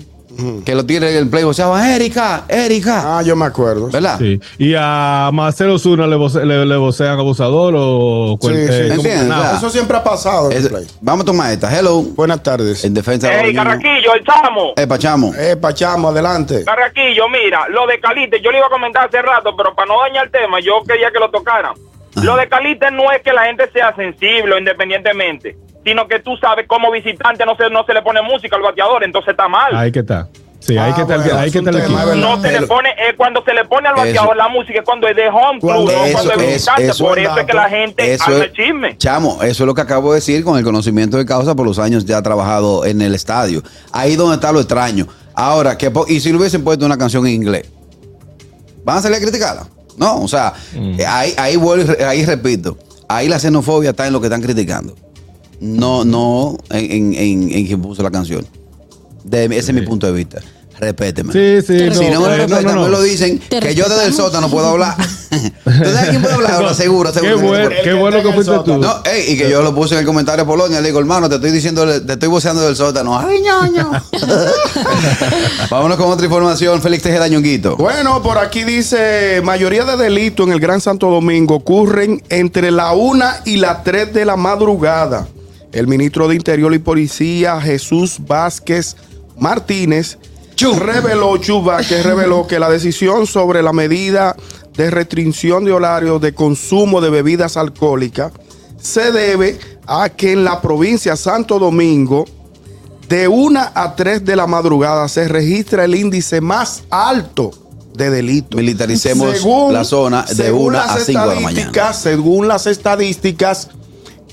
que 0.65 0.75
lo 0.75 0.85
tiene 0.85 1.09
en 1.11 1.17
el 1.17 1.29
play, 1.29 1.43
se 1.53 1.61
llama 1.63 1.95
Erika, 1.95 2.45
Erika, 2.47 3.17
Ah, 3.17 3.21
yo 3.21 3.35
me 3.35 3.45
acuerdo. 3.45 3.89
¿verdad? 3.89 4.17
Sí. 4.19 4.39
Y 4.57 4.73
a 4.77 5.29
Marcelo 5.33 5.77
Zuna 5.77 6.07
le, 6.07 6.15
voce- 6.15 6.45
le, 6.45 6.65
le 6.65 6.77
vocean 6.77 7.19
abusador 7.19 7.73
o 7.77 8.31
Sí, 8.33 8.37
cual- 8.39 8.55
sí. 8.55 9.07
eh, 9.07 9.23
nada. 9.27 9.57
Eso 9.57 9.69
siempre 9.69 9.97
ha 9.97 10.03
pasado 10.03 10.49
en 10.51 10.57
el 10.57 10.63
Es- 10.63 10.69
play. 10.69 10.87
vamos 11.01 11.23
a 11.23 11.25
tomar 11.25 11.51
esta. 11.51 11.77
Hello. 11.77 12.01
Buenas 12.01 12.41
tardes. 12.43 12.83
En 12.83 12.93
defensa 12.93 13.27
de 13.29 13.41
Ey. 13.41 13.53
Carraquillo, 13.55 14.13
el 14.15 14.23
chamo. 14.23 14.73
Eh, 14.77 14.87
Pachamo. 14.87 15.33
Eh, 15.35 15.55
Pachamo, 15.55 16.09
adelante. 16.09 16.63
Carraquillo, 16.65 17.27
mira, 17.29 17.67
lo 17.69 17.85
de 17.87 17.99
Calite, 17.99 18.41
yo 18.41 18.51
le 18.51 18.57
iba 18.57 18.67
a 18.67 18.69
comentar 18.69 19.07
hace 19.07 19.21
rato, 19.21 19.55
pero 19.55 19.73
para 19.75 19.87
no 19.87 19.99
dañar 20.01 20.25
el 20.25 20.31
tema, 20.31 20.59
yo 20.59 20.81
quería 20.87 21.11
que 21.11 21.19
lo 21.19 21.29
tocaran. 21.29 21.73
Lo 22.15 22.35
de 22.35 22.47
Calite 22.49 22.91
no 22.91 23.11
es 23.11 23.21
que 23.21 23.31
la 23.33 23.45
gente 23.45 23.69
sea 23.71 23.95
sensible 23.95 24.53
o 24.53 24.57
independientemente, 24.57 25.55
sino 25.85 26.07
que 26.07 26.19
tú 26.19 26.35
sabes 26.37 26.67
como 26.67 26.91
visitante 26.91 27.45
no 27.45 27.55
se, 27.55 27.69
no 27.69 27.85
se 27.85 27.93
le 27.93 28.01
pone 28.01 28.21
música 28.21 28.55
al 28.57 28.61
bateador, 28.61 29.03
entonces 29.03 29.31
está 29.31 29.47
mal. 29.47 29.75
Ahí 29.75 29.91
que 29.91 29.99
está. 29.99 30.27
Sí, 30.59 30.77
ahí 30.77 30.91
Ah, 30.91 30.95
que 30.95 31.01
está 31.01 31.15
el- 31.15 31.21
bueno, 31.21 31.39
es 31.43 31.51
que 31.51 31.61
no 32.21 32.39
se 32.39 32.51
le 32.51 32.67
pone, 32.67 32.89
eh, 32.91 33.15
cuando 33.17 33.43
se 33.43 33.51
le 33.51 33.65
pone 33.65 33.87
al 33.87 33.95
bateador 33.95 34.37
la 34.37 34.47
música 34.47 34.77
es 34.79 34.85
cuando 34.85 35.07
es 35.07 35.15
de 35.15 35.27
home 35.27 35.59
club, 35.59 35.61
Cuando- 35.73 35.91
no 35.91 36.03
Eso- 36.05 36.13
cuando 36.13 36.33
es 36.33 36.47
visitante, 36.53 36.85
eso 36.87 37.03
por 37.03 37.17
es 37.17 37.25
eso 37.25 37.39
es 37.39 37.45
que 37.47 37.53
la 37.53 37.69
gente 37.69 38.13
Eso 38.13 38.23
arma 38.25 38.45
es- 38.45 38.53
chisme. 38.53 38.97
Chamo, 38.99 39.41
eso 39.41 39.63
es 39.63 39.67
lo 39.67 39.73
que 39.73 39.81
acabo 39.81 40.11
de 40.13 40.19
decir 40.19 40.43
con 40.43 40.59
el 40.59 40.63
conocimiento 40.63 41.17
de 41.17 41.25
causa 41.25 41.55
por 41.55 41.65
los 41.65 41.79
años 41.79 42.05
ya 42.05 42.21
trabajado 42.21 42.85
en 42.85 43.01
el 43.01 43.15
estadio. 43.15 43.63
Ahí 43.91 44.15
donde 44.15 44.35
está 44.35 44.51
lo 44.51 44.59
extraño. 44.59 45.07
Ahora, 45.33 45.77
que 45.79 45.89
po- 45.89 46.05
¿y 46.07 46.19
si 46.19 46.29
le 46.31 46.37
hubiesen 46.37 46.63
puesto 46.63 46.85
una 46.85 46.97
canción 46.97 47.25
en 47.25 47.33
inglés? 47.33 47.71
¿Van 48.83 48.97
a 48.97 49.01
salir 49.01 49.17
a 49.17 49.21
criticarla? 49.21 49.63
No, 49.97 50.21
o 50.21 50.27
sea, 50.27 50.53
eh, 50.73 51.05
ahí, 51.05 51.33
ahí, 51.37 51.55
vuelvo 51.57 51.93
ahí 52.05 52.25
repito, 52.25 52.77
ahí 53.07 53.27
la 53.27 53.39
xenofobia 53.39 53.91
está 53.91 54.07
en 54.07 54.13
lo 54.13 54.21
que 54.21 54.27
están 54.27 54.41
criticando. 54.41 54.95
No, 55.59 56.03
no 56.05 56.57
en, 56.71 56.91
en, 56.91 57.13
en- 57.13 57.51
en 57.51 57.65
quien 57.67 57.81
puso 57.81 58.01
la 58.01 58.09
canción. 58.11 58.45
De- 59.23 59.45
ese 59.45 59.57
es 59.57 59.73
mi 59.73 59.81
punto 59.81 60.07
de 60.07 60.13
vista. 60.13 60.39
Respéteme. 60.81 61.31
Sí, 61.31 61.61
sí. 61.61 61.93
Si 61.93 62.09
no 62.09 62.21
me 62.21 62.33
eh, 62.33 62.37
respetan, 62.37 62.81
me 62.81 62.89
lo 62.89 63.03
dicen 63.03 63.37
que 63.37 63.75
yo 63.75 63.87
desde 63.87 64.07
el 64.07 64.15
sótano 64.15 64.49
puedo 64.49 64.65
hablar. 64.65 64.95
¿Tú 65.29 65.71
sabes 65.71 66.09
quién 66.09 66.23
puede 66.23 66.33
hablar? 66.33 66.53
Ahora, 66.53 66.73
seguro, 66.73 67.13
seguro. 67.13 67.37
Qué 67.37 67.43
bueno, 67.43 67.69
El 67.69 67.75
qué 67.75 67.83
que 67.83 67.93
bueno 67.93 68.23
que 68.23 68.33
fuiste 68.33 68.53
tú. 68.65 68.79
No, 68.79 68.95
ey, 69.05 69.33
y 69.33 69.37
que 69.37 69.47
yo 69.47 69.61
lo 69.61 69.75
puse 69.75 69.93
en 69.93 69.99
el 69.99 70.07
comentario 70.07 70.43
a 70.43 70.47
Polonia, 70.47 70.81
le 70.81 70.87
digo, 70.87 70.99
hermano, 70.99 71.29
te 71.29 71.35
estoy 71.35 71.51
diciendo, 71.51 71.85
te 71.85 72.13
estoy 72.13 72.29
voceando 72.29 72.63
del 72.63 72.75
sótano. 72.75 73.15
Ay, 73.15 73.41
ñoño. 73.41 73.91
Vámonos 75.69 75.97
con 75.97 76.09
otra 76.09 76.25
información, 76.25 76.81
Félix 76.81 77.03
Tejeda 77.03 77.27
Ñonguito. 77.27 77.77
Bueno, 77.77 78.23
por 78.23 78.39
aquí 78.39 78.63
dice, 78.63 79.39
mayoría 79.43 79.85
de 79.85 79.97
delitos 79.97 80.47
en 80.47 80.53
el 80.53 80.59
Gran 80.59 80.81
Santo 80.81 81.11
Domingo 81.11 81.57
ocurren 81.57 82.23
entre 82.29 82.71
la 82.71 82.93
1 82.93 83.23
y 83.45 83.57
las 83.57 83.83
3 83.83 84.15
de 84.15 84.25
la 84.25 84.35
madrugada. 84.35 85.27
El 85.73 85.85
ministro 85.85 86.27
de 86.27 86.33
Interior 86.33 86.73
y 86.73 86.79
Policía, 86.79 87.61
Jesús 87.61 88.17
Vázquez 88.25 88.95
Martínez, 89.37 90.17
reveló, 90.79 91.37
Chu 91.37 91.61
Vázquez 91.61 92.03
reveló 92.05 92.47
que 92.47 92.59
la 92.59 92.69
decisión 92.69 93.25
sobre 93.27 93.61
la 93.63 93.73
medida 93.73 94.35
de 94.75 94.89
restricción 94.89 95.65
de 95.65 95.71
horario 95.73 96.19
de 96.19 96.33
consumo 96.33 97.01
de 97.01 97.09
bebidas 97.09 97.57
alcohólicas 97.57 98.31
se 98.81 99.11
debe 99.11 99.59
a 99.85 100.09
que 100.09 100.31
en 100.31 100.43
la 100.43 100.61
provincia 100.61 101.15
Santo 101.15 101.59
Domingo, 101.59 102.25
de 103.09 103.27
1 103.27 103.59
a 103.75 103.95
3 103.95 104.23
de 104.23 104.35
la 104.37 104.47
madrugada 104.47 105.07
se 105.09 105.27
registra 105.27 105.83
el 105.83 105.95
índice 105.95 106.39
más 106.39 106.83
alto 106.89 107.51
de 107.93 108.09
delitos. 108.09 108.55
Militericemos 108.57 109.35
la 109.73 109.83
zona 109.83 110.23
de 110.23 110.33
según 110.35 110.67
1 110.67 110.79
a 110.79 110.85
las 110.87 111.05
5 111.05 111.19
de 111.19 111.35
la 111.35 111.41
mañana. 111.41 111.71
Según 111.93 112.47
las 112.47 112.67
estadísticas 112.67 113.67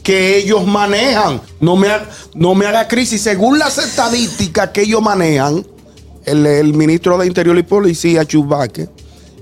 que 0.05 0.37
ellos 0.39 0.65
manejan, 0.67 1.41
no 1.61 1.75
me, 1.77 1.89
ha- 1.89 2.09
no 2.35 2.55
me 2.55 2.67
haga 2.67 2.87
crisis, 2.87 3.21
según 3.21 3.59
las 3.59 3.79
estadísticas 3.79 4.71
que 4.71 4.83
ellos 4.83 5.03
manejan, 5.03 5.67
el, 6.31 6.47
el 6.47 6.75
ministro 6.75 7.19
de 7.19 7.27
Interior 7.27 7.57
y 7.59 7.63
Policía, 7.63 8.25
Chubaque, 8.25 8.89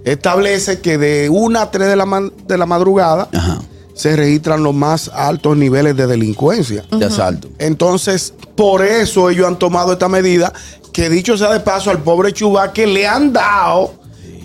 establece 0.04 0.80
que 0.80 0.98
de 0.98 1.28
1 1.30 1.58
a 1.58 1.70
3 1.70 1.88
de 1.88 1.96
la, 1.96 2.30
de 2.46 2.58
la 2.58 2.66
madrugada 2.66 3.28
Ajá, 3.32 3.60
se 3.94 4.14
registran 4.14 4.62
los 4.62 4.74
más 4.74 5.10
altos 5.14 5.56
niveles 5.56 5.96
de 5.96 6.06
delincuencia. 6.06 6.84
de 6.90 7.04
asalto. 7.06 7.48
Entonces, 7.58 8.34
por 8.54 8.84
eso 8.84 9.30
ellos 9.30 9.46
han 9.46 9.58
tomado 9.58 9.92
esta 9.92 10.08
medida, 10.08 10.52
que 10.92 11.08
dicho 11.08 11.36
sea 11.36 11.52
de 11.52 11.60
paso, 11.60 11.90
al 11.90 12.02
pobre 12.02 12.32
Chubaque 12.32 12.86
le 12.86 13.06
han 13.06 13.32
dado, 13.32 13.94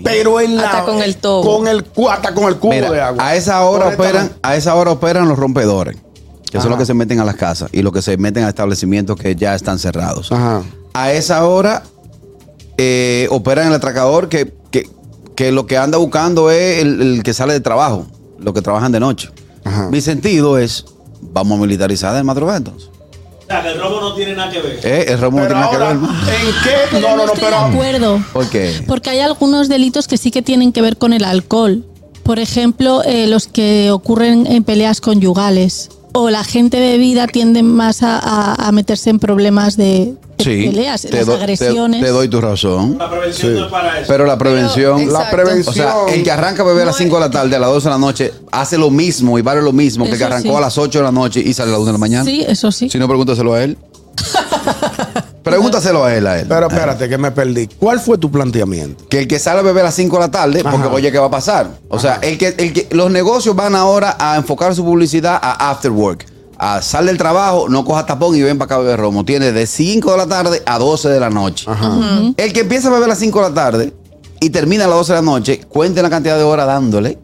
pero 0.04 0.40
en 0.40 0.56
la, 0.58 0.70
Hasta 0.70 0.86
con 0.86 1.02
el 1.04 1.18
tobo. 1.18 1.58
Con 1.58 1.68
el, 1.68 1.86
hasta 2.10 2.34
con 2.34 2.46
el 2.46 2.56
cubo 2.58 2.72
Mira, 2.74 2.92
de 2.92 3.02
agua. 3.02 3.28
a 3.28 3.36
esa 3.36 3.62
hora 3.64 3.90
operan, 3.90 4.32
a 4.42 4.56
esa 4.56 4.74
hora 4.76 4.92
operan 4.92 5.28
los 5.28 5.38
rompedores, 5.38 5.96
que 6.46 6.54
son 6.58 6.62
Ajá. 6.62 6.70
los 6.70 6.80
que 6.80 6.86
se 6.86 6.94
meten 6.94 7.20
a 7.20 7.26
las 7.26 7.36
casas 7.36 7.70
y 7.74 7.82
los 7.82 7.94
que 7.94 8.02
se 8.02 8.18
meten 8.18 8.46
a 8.46 8.50
establecimientos 8.50 9.16
que 9.18 9.36
ya 9.36 9.54
están 9.54 9.78
cerrados. 9.80 10.32
Ajá. 10.32 10.64
A 10.94 11.12
esa 11.12 11.46
hora 11.46 11.84
eh, 12.84 13.28
operan 13.30 13.68
el 13.68 13.74
atracador 13.74 14.28
que, 14.30 14.52
que, 14.72 14.90
que 15.36 15.52
lo 15.52 15.68
que 15.68 15.78
anda 15.78 15.98
buscando 16.00 16.50
es 16.52 16.80
el, 16.82 17.02
el 17.02 17.24
que 17.24 17.34
sale 17.34 17.54
de 17.54 17.60
trabajo, 17.60 18.08
los 18.40 18.54
que 18.54 18.62
trabajan 18.62 18.92
de 18.92 19.00
noche. 19.00 19.30
Ajá. 19.64 19.90
Mi 19.90 20.02
sentido 20.02 20.58
es, 20.58 20.86
vamos 21.22 21.60
a 21.60 21.62
militarizar 21.62 22.16
el 22.16 22.24
madrugada 22.24 22.58
entonces. 22.58 22.90
O 22.90 23.46
sea, 23.54 23.62
que 23.64 23.70
el 23.70 23.80
robo 23.82 24.00
no 24.02 24.14
tiene 24.16 24.34
nada 24.34 24.50
que 24.52 24.62
ver. 24.62 24.80
Eh, 24.84 25.06
el 25.10 25.20
robo 25.20 25.40
no 25.40 25.46
tiene 25.46 25.62
nada 25.62 25.72
que 25.72 25.78
ver. 25.78 25.92
¿en 25.92 26.00
qué? 26.64 26.70
Pero 26.92 27.02
No, 27.10 27.16
no, 27.18 27.26
no, 27.26 27.34
estoy 27.34 27.44
pero. 27.44 27.58
de 27.58 27.66
acuerdo. 27.74 28.24
¿Por 28.34 28.50
qué? 28.50 28.84
Porque 28.88 29.10
hay 29.12 29.20
algunos 29.20 29.68
delitos 29.70 30.08
que 30.08 30.18
sí 30.18 30.32
que 30.32 30.42
tienen 30.42 30.72
que 30.72 30.82
ver 30.82 30.98
con 30.98 31.12
el 31.14 31.24
alcohol. 31.26 31.86
Por 32.24 32.40
ejemplo, 32.40 33.04
eh, 33.04 33.28
los 33.28 33.48
que 33.48 33.92
ocurren 33.92 34.48
en 34.48 34.64
peleas 34.64 35.02
conyugales. 35.02 35.90
O 36.14 36.30
la 36.30 36.44
gente 36.44 36.80
bebida 36.80 37.28
tiende 37.28 37.62
más 37.64 38.04
a, 38.04 38.18
a- 38.20 38.68
a 38.68 38.72
meterse 38.72 39.10
en 39.10 39.20
problemas 39.20 39.76
de, 39.78 40.14
Sí, 40.52 40.68
peleas, 40.70 41.02
te, 41.02 41.12
las 41.12 41.26
do- 41.26 41.36
te- 41.38 41.44
agresiones. 41.44 42.02
te 42.02 42.10
doy 42.10 42.28
tu 42.28 42.42
razón. 42.42 42.98
La 42.98 43.10
prevención 43.10 43.54
no 43.56 43.66
es 43.66 43.72
para 43.72 44.00
eso. 44.00 44.08
Pero 44.08 44.26
la 44.26 44.38
prevención. 44.38 44.98
Pero, 44.98 45.12
La 45.12 45.20
Exacto. 45.20 45.36
prevención. 45.38 45.70
O 45.70 45.74
sea, 46.08 46.16
el 46.16 46.24
que 46.24 46.32
arranca 46.32 46.64
a 46.64 46.66
beber 46.66 46.84
a 46.84 46.86
las 46.88 46.96
No 46.96 47.04
5 47.06 47.16
de 47.16 47.22
la 47.22 47.32
tarde, 47.32 47.56
a 47.56 47.60
las 47.60 47.70
12 47.70 47.84
de 47.88 47.90
la 47.94 47.98
noche, 48.00 48.34
hace 48.52 48.78
lo 48.78 48.90
mismo 48.90 49.38
y 49.38 49.42
vale 49.42 49.62
lo 49.62 49.72
mismo 49.74 50.06
que 50.06 50.12
el 50.12 50.18
que 50.18 50.24
arrancó 50.24 50.50
sí. 50.50 50.56
a 50.56 50.60
las 50.62 50.78
8 50.78 51.00
de 51.00 51.04
la 51.06 51.12
noche 51.12 51.40
y 51.40 51.54
sale 51.54 51.70
a 51.70 51.74
las 51.74 51.80
1 51.82 51.86
de 51.88 51.92
la 51.94 51.98
mañana. 51.98 52.26
Sí, 52.26 52.44
eso 52.48 52.72
sí. 52.72 52.90
Si 52.90 52.98
no, 52.98 53.08
pregúntaselo 53.08 53.54
a 53.54 53.64
él. 53.64 53.78
Pregúntaselo 55.44 56.06
a 56.06 56.16
él, 56.16 56.28
a 56.28 56.40
él. 56.40 56.46
Pero 56.48 56.68
espérate, 56.68 57.10
que 57.10 57.18
me 57.18 57.32
perdí. 57.32 57.68
¿Cuál 57.80 58.00
fue 58.00 58.18
tu 58.18 58.30
planteamiento? 58.30 59.04
que 59.10 59.20
el 59.20 59.28
que 59.28 59.40
sale 59.40 59.60
a 59.60 59.64
beber 59.64 59.82
a 59.82 59.86
las 59.86 59.96
5 59.96 60.16
de 60.16 60.22
la 60.22 60.32
tarde, 60.32 60.64
porque 60.64 60.88
oye, 60.88 61.12
¿qué 61.12 61.18
va 61.18 61.26
a 61.28 61.32
pasar? 61.32 61.72
O 61.90 61.98
sea, 62.00 62.20
el 62.22 62.38
que, 62.38 62.54
el 62.58 62.74
que 62.74 62.88
los 62.92 63.10
negocios 63.10 63.56
van 63.56 63.76
ahora 63.76 64.16
a 64.20 64.36
enfocar 64.38 64.76
su 64.76 64.84
publicidad 64.86 65.40
a 65.42 65.72
after 65.72 65.92
work. 65.92 66.26
A 66.64 66.80
sal 66.84 67.08
del 67.08 67.18
trabajo, 67.18 67.70
no 67.70 67.84
coja 67.84 68.06
tapón 68.06 68.36
y 68.36 68.42
ven 68.44 68.60
para 68.60 68.66
acá 68.68 68.76
a 68.76 68.80
beber 68.80 69.00
romo. 69.00 69.26
Tiene 69.26 69.52
de 69.52 69.66
5 69.66 70.12
de 70.12 70.18
la 70.18 70.28
tarde 70.28 70.62
a 70.68 70.78
12 70.78 71.10
de 71.10 71.20
la 71.20 71.32
noche. 71.32 71.66
El 72.38 72.54
que 72.54 72.60
empieza 72.60 72.90
a 72.90 72.92
beber 72.92 73.06
a 73.06 73.08
las 73.10 73.18
5 73.20 73.42
de 73.42 73.50
la 73.50 73.54
tarde 73.56 73.94
y 74.40 74.52
termina 74.52 74.86
a 74.86 74.88
las 74.88 74.98
12 74.98 75.14
de 75.14 75.16
la 75.18 75.22
noche, 75.24 75.60
cuente 75.68 76.04
la 76.04 76.10
cantidad 76.12 76.38
de 76.38 76.44
horas 76.44 76.68
dándole. 76.68 77.18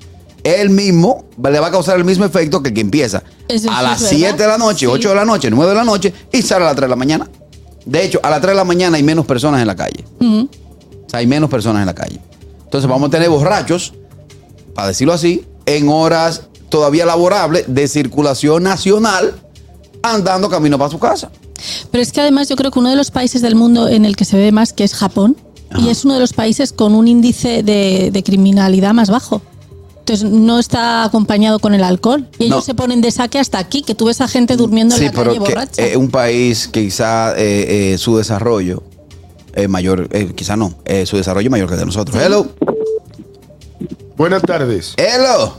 Él 0.43 0.71
mismo 0.71 1.25
le 1.43 1.59
va 1.59 1.67
a 1.67 1.71
causar 1.71 1.97
el 1.97 2.03
mismo 2.05 2.25
efecto 2.25 2.63
que 2.63 2.69
el 2.69 2.73
que 2.73 2.81
empieza 2.81 3.21
Eso 3.47 3.69
a 3.69 3.77
sí 3.77 3.83
las 3.83 4.01
es 4.01 4.09
7 4.09 4.23
verdad. 4.31 4.37
de 4.39 4.47
la 4.47 4.57
noche, 4.57 4.79
Sí. 4.79 4.85
8 4.87 5.09
de 5.09 5.15
la 5.15 5.25
noche, 5.25 5.49
9 5.51 5.69
de 5.69 5.75
la 5.77 5.83
noche 5.83 6.13
y 6.31 6.41
sale 6.41 6.63
a 6.63 6.67
las 6.69 6.75
3 6.75 6.85
de 6.85 6.89
la 6.89 6.95
mañana. 6.95 7.29
De 7.85 8.03
hecho, 8.03 8.19
a 8.23 8.31
las 8.31 8.41
3 8.41 8.53
de 8.53 8.55
la 8.57 8.63
mañana 8.63 8.97
hay 8.97 9.03
menos 9.03 9.27
personas 9.27 9.61
en 9.61 9.67
la 9.67 9.75
calle. 9.75 10.03
Ujú. 10.19 10.49
O 11.05 11.09
sea, 11.09 11.19
hay 11.19 11.27
menos 11.27 11.47
personas 11.49 11.81
en 11.81 11.85
la 11.85 11.93
calle. 11.95 12.19
Entonces 12.63 12.89
vamos 12.89 13.07
a 13.09 13.11
tener 13.11 13.29
borrachos, 13.29 13.93
para 14.73 14.87
decirlo 14.87 15.13
así, 15.13 15.45
en 15.67 15.89
horas 15.89 16.43
todavía 16.69 17.05
laborables 17.05 17.65
de 17.67 17.87
circulación 17.87 18.63
nacional, 18.63 19.35
andando 20.03 20.49
camino 20.49 20.77
para 20.77 20.91
su 20.91 20.99
casa. 20.99 21.31
Pero 21.91 22.01
es 22.01 22.11
que 22.11 22.21
además 22.21 22.49
yo 22.49 22.55
creo 22.55 22.71
que 22.71 22.79
uno 22.79 22.89
de 22.89 22.95
los 22.95 23.09
países 23.11 23.41
del 23.41 23.55
mundo 23.55 23.87
en 23.87 24.05
el 24.05 24.15
que 24.15 24.25
se 24.25 24.37
ve 24.37 24.51
más 24.51 24.73
que 24.73 24.83
es 24.83 24.93
Japón 24.93 25.35
y 25.79 25.89
es 25.89 26.05
uno 26.05 26.13
de 26.13 26.19
los 26.19 26.33
países 26.33 26.71
con 26.71 26.93
un 26.95 27.07
índice 27.07 27.63
de, 27.63 28.09
de 28.11 28.23
criminalidad 28.23 28.93
más 28.93 29.09
bajo. 29.09 29.41
Entonces 29.99 30.29
no 30.29 30.59
está 30.59 31.03
acompañado 31.03 31.59
con 31.59 31.73
el 31.73 31.83
alcohol. 31.83 32.29
Y 32.39 32.45
ellos 32.45 32.57
No. 32.57 32.61
se 32.61 32.73
ponen 32.75 33.01
de 33.01 33.11
saque 33.11 33.39
hasta 33.39 33.57
aquí, 33.59 33.81
que 33.81 33.93
tú 33.93 34.05
ves 34.05 34.21
a 34.21 34.27
gente 34.29 34.55
durmiendo 34.55 34.95
en 34.95 34.99
Sí, 34.99 35.05
la 35.07 35.11
pero 35.11 35.23
calle 35.33 35.43
que, 35.43 35.53
borracha. 35.53 35.85
eh, 35.85 35.97
un 35.97 36.09
país 36.09 36.69
que 36.69 36.83
quizá 36.85 37.33
eh, 37.37 37.93
eh, 37.93 37.97
su 37.97 38.15
desarrollo 38.15 38.83
es 39.53 39.67
mayor, 39.67 40.07
eh, 40.11 40.31
quizá 40.35 40.55
no, 40.55 40.75
eh, 40.85 41.05
su 41.05 41.17
desarrollo 41.17 41.47
es 41.47 41.51
mayor 41.51 41.67
que 41.67 41.73
el 41.73 41.79
de 41.81 41.85
nosotros. 41.87 42.15
Hello, 42.23 42.47
Buenas 44.15 44.41
tardes. 44.43 44.93
hello. 44.97 45.53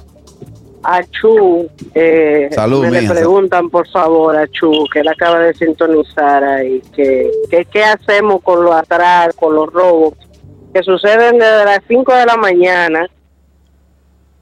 A 0.83 1.03
Chu, 1.03 1.67
eh, 1.95 2.49
Salud, 2.53 2.83
me 2.87 2.91
le 3.03 3.09
preguntan 3.09 3.69
por 3.69 3.89
favor 3.89 4.37
a 4.37 4.47
Chu, 4.47 4.71
que 4.93 5.01
él 5.01 5.09
acaba 5.09 5.41
de 5.41 5.53
sintonizar 5.55 6.45
ahí, 6.45 6.81
que, 6.95 7.31
que 7.51 7.65
qué 7.65 7.83
hacemos 7.85 8.41
con 8.43 8.65
los 8.65 8.75
atrás, 8.75 9.35
con 9.35 9.55
los 9.57 9.73
robos, 9.73 10.15
que 10.73 10.83
suceden 10.83 11.39
desde 11.39 11.65
las 11.65 11.81
5 11.89 12.15
de 12.15 12.27
la 12.27 12.37
mañana 12.37 13.07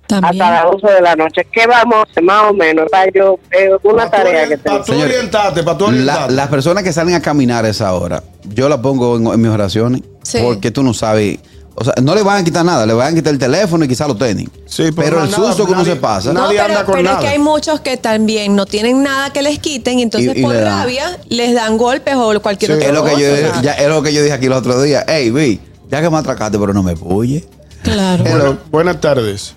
También. 0.07 0.43
hasta 0.43 0.63
las 0.65 0.71
12 0.73 0.95
de 0.95 1.01
la 1.01 1.17
noche. 1.17 1.47
¿Qué 1.51 1.67
vamos 1.67 1.97
a 1.97 2.03
hacer 2.03 2.23
más 2.23 2.51
o 2.51 2.55
menos? 2.55 2.87
Para 2.91 3.11
yo, 3.11 3.39
eh, 3.51 3.71
una 3.83 4.09
tarea 4.11 4.47
que 4.47 4.59
Para 4.59 4.63
tengo. 4.75 4.85
tú 4.85 4.93
Señores, 4.93 5.15
orientarte, 5.17 5.63
para 5.63 5.79
tú 5.79 5.85
La- 5.87 5.91
orientarte. 5.91 6.33
las 6.35 6.49
personas 6.49 6.85
que 6.85 6.93
salen 6.93 7.15
a 7.15 7.23
caminar 7.23 7.65
a 7.65 7.71
esa 7.71 7.93
hora, 7.95 8.23
yo 8.45 8.69
la 8.69 8.81
pongo 8.81 9.17
en, 9.17 9.27
en 9.27 9.41
mis 9.41 9.51
oraciones, 9.51 10.03
Sí. 10.23 10.39
porque 10.43 10.71
tú 10.71 10.83
no 10.83 10.93
sabes. 10.93 11.39
O 11.79 11.85
sea, 11.85 11.93
no 12.03 12.15
le 12.15 12.23
van 12.23 12.41
a 12.41 12.45
quitar 12.45 12.65
nada, 12.65 12.87
le 12.87 12.95
van 12.95 13.13
a 13.13 13.15
quitar 13.15 13.33
el 13.35 13.39
teléfono 13.39 13.85
y 13.85 13.89
quizá 13.89 14.09
los 14.09 14.17
tenis. 14.19 14.49
Sí, 14.65 14.85
pero 14.93 14.95
pero 14.95 15.17
no 15.19 15.25
el 15.25 15.31
nada, 15.31 15.47
susto 15.49 15.67
que 15.67 15.73
uno 15.73 15.85
se 15.85 15.97
pasa. 15.97 16.33
no. 16.33 16.41
Nadie 16.41 16.59
pero, 16.59 16.65
anda 16.69 16.85
con 16.87 16.95
pero 16.95 17.05
nada. 17.05 17.19
es 17.19 17.25
que 17.25 17.29
hay 17.33 17.39
muchos 17.39 17.81
que 17.81 17.97
también 17.99 18.57
no 18.57 18.65
tienen 18.65 19.03
nada 19.03 19.31
que 19.31 19.43
les 19.43 19.59
quiten 19.59 19.99
y 19.99 20.03
entonces 20.03 20.35
Y- 20.35 20.41
y 20.41 20.43
por 20.43 20.55
le 20.55 20.65
rabia 20.65 21.19
les 21.29 21.55
dan 21.55 21.77
golpes 21.77 22.15
o 22.17 22.41
cualquier 22.41 22.71
Sí. 22.73 22.77
otra 22.79 22.89
Es 22.89 22.95
lo, 22.95 23.05
que 23.05 23.11
cosa. 23.11 23.23
yo, 23.57 23.63
ya, 23.63 23.73
es 23.75 23.89
lo 23.89 24.03
que 24.03 24.13
yo 24.15 24.23
dije 24.23 24.33
aquí 24.33 24.47
el 24.47 24.53
otro 24.53 24.81
día. 24.81 25.05
Hey, 25.07 25.31
vi, 25.31 25.61
ya 25.91 26.01
que 26.01 26.09
me 26.09 26.17
atracaste, 26.17 26.59
pero 26.59 26.73
no 26.73 26.83
me 26.83 26.97
puye. 26.97 27.45
Claro. 27.83 28.25
Buena- 28.25 28.59
buenas 28.71 29.01
tardes. 29.01 29.55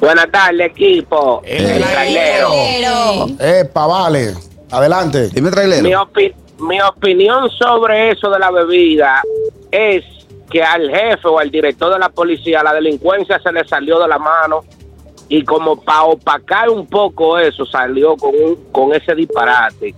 Buenas 0.00 0.26
tardes, 0.32 0.70
equipo. 0.72 1.40
El 1.46 1.82
trailero. 1.84 3.28
Epa, 3.38 3.86
vale. 3.86 4.34
Adelante. 4.70 5.28
Dime, 5.28 5.50
trailero. 5.52 5.82
Mi, 5.84 5.90
opi- 5.94 6.34
mi 6.58 6.80
opinión 6.80 7.48
sobre 7.50 8.10
eso 8.10 8.28
de 8.30 8.38
la 8.40 8.50
bebida 8.50 9.22
es 9.70 10.02
que 10.52 10.62
al 10.62 10.90
jefe 10.90 11.26
o 11.28 11.38
al 11.38 11.50
director 11.50 11.90
de 11.92 11.98
la 11.98 12.10
policía 12.10 12.62
la 12.62 12.74
delincuencia 12.74 13.40
se 13.42 13.50
le 13.50 13.66
salió 13.66 13.98
de 13.98 14.06
la 14.06 14.18
mano 14.18 14.60
y 15.28 15.42
como 15.44 15.80
para 15.82 16.02
opacar 16.02 16.68
un 16.68 16.86
poco 16.86 17.38
eso 17.38 17.64
salió 17.64 18.16
con, 18.16 18.34
un, 18.34 18.56
con 18.70 18.94
ese 18.94 19.14
disparate. 19.14 19.94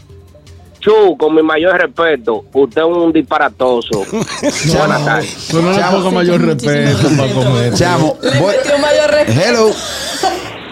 Chu, 0.79 1.17
con 1.17 1.35
mi 1.35 1.43
mayor 1.43 1.77
respeto, 1.79 2.45
usted 2.53 2.83
es 2.83 2.87
un 2.87 3.13
disparatoso. 3.13 4.05
Buenas 4.79 5.05
tardes. 5.05 5.49
Tú 5.51 5.61
no 5.61 5.73
le 5.73 6.11
mayor 6.11 6.41
respeto 6.43 7.09
para 7.17 7.33
comer. 7.33 7.75
Chamo, 7.75 8.17
Le 8.23 8.39
voy- 8.39 8.55
metió 8.57 8.79
mayor 8.79 9.11
respeto. 9.11 9.41
Hello. 9.41 9.71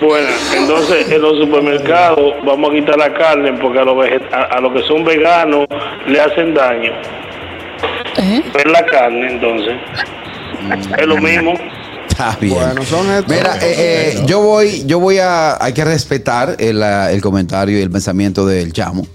Bueno, 0.01 0.29
entonces 0.55 1.11
en 1.11 1.23
los 1.23 1.39
supermercados 1.39 2.35
vamos 2.45 2.71
a 2.71 2.75
quitar 2.75 2.97
la 2.99 3.15
carne 3.15 3.53
porque 3.61 3.79
a 3.79 3.85
los, 3.85 3.97
a, 4.33 4.43
a 4.43 4.61
los 4.61 4.73
que 4.75 4.83
son 4.87 5.03
veganos 5.05 5.67
le 6.07 6.21
hacen 6.21 6.55
daño. 6.55 6.93
¿Eh? 8.19 8.43
Ver 8.55 8.67
la 8.69 8.85
carne, 8.87 9.33
entonces. 9.33 9.75
Es 10.99 11.07
lo 11.07 11.17
mismo. 11.19 11.55
Está 12.09 12.37
bien. 12.41 12.55
Bueno, 12.55 12.83
son 12.85 13.11
estos. 13.11 13.35
Mira, 13.35 13.57
eh, 13.63 13.75
eh, 14.17 14.23
yo 14.27 14.41
voy, 14.41 14.85
yo 14.87 15.01
voy 15.01 15.19
a, 15.19 15.63
hay 15.63 15.73
que 15.73 15.85
respetar 15.85 16.57
el, 16.59 16.83
el 16.83 17.21
comentario 17.23 17.79
y 17.79 17.83
el 17.83 17.91
pensamiento 17.91 18.45
del 18.47 18.73
chamo. 18.73 19.07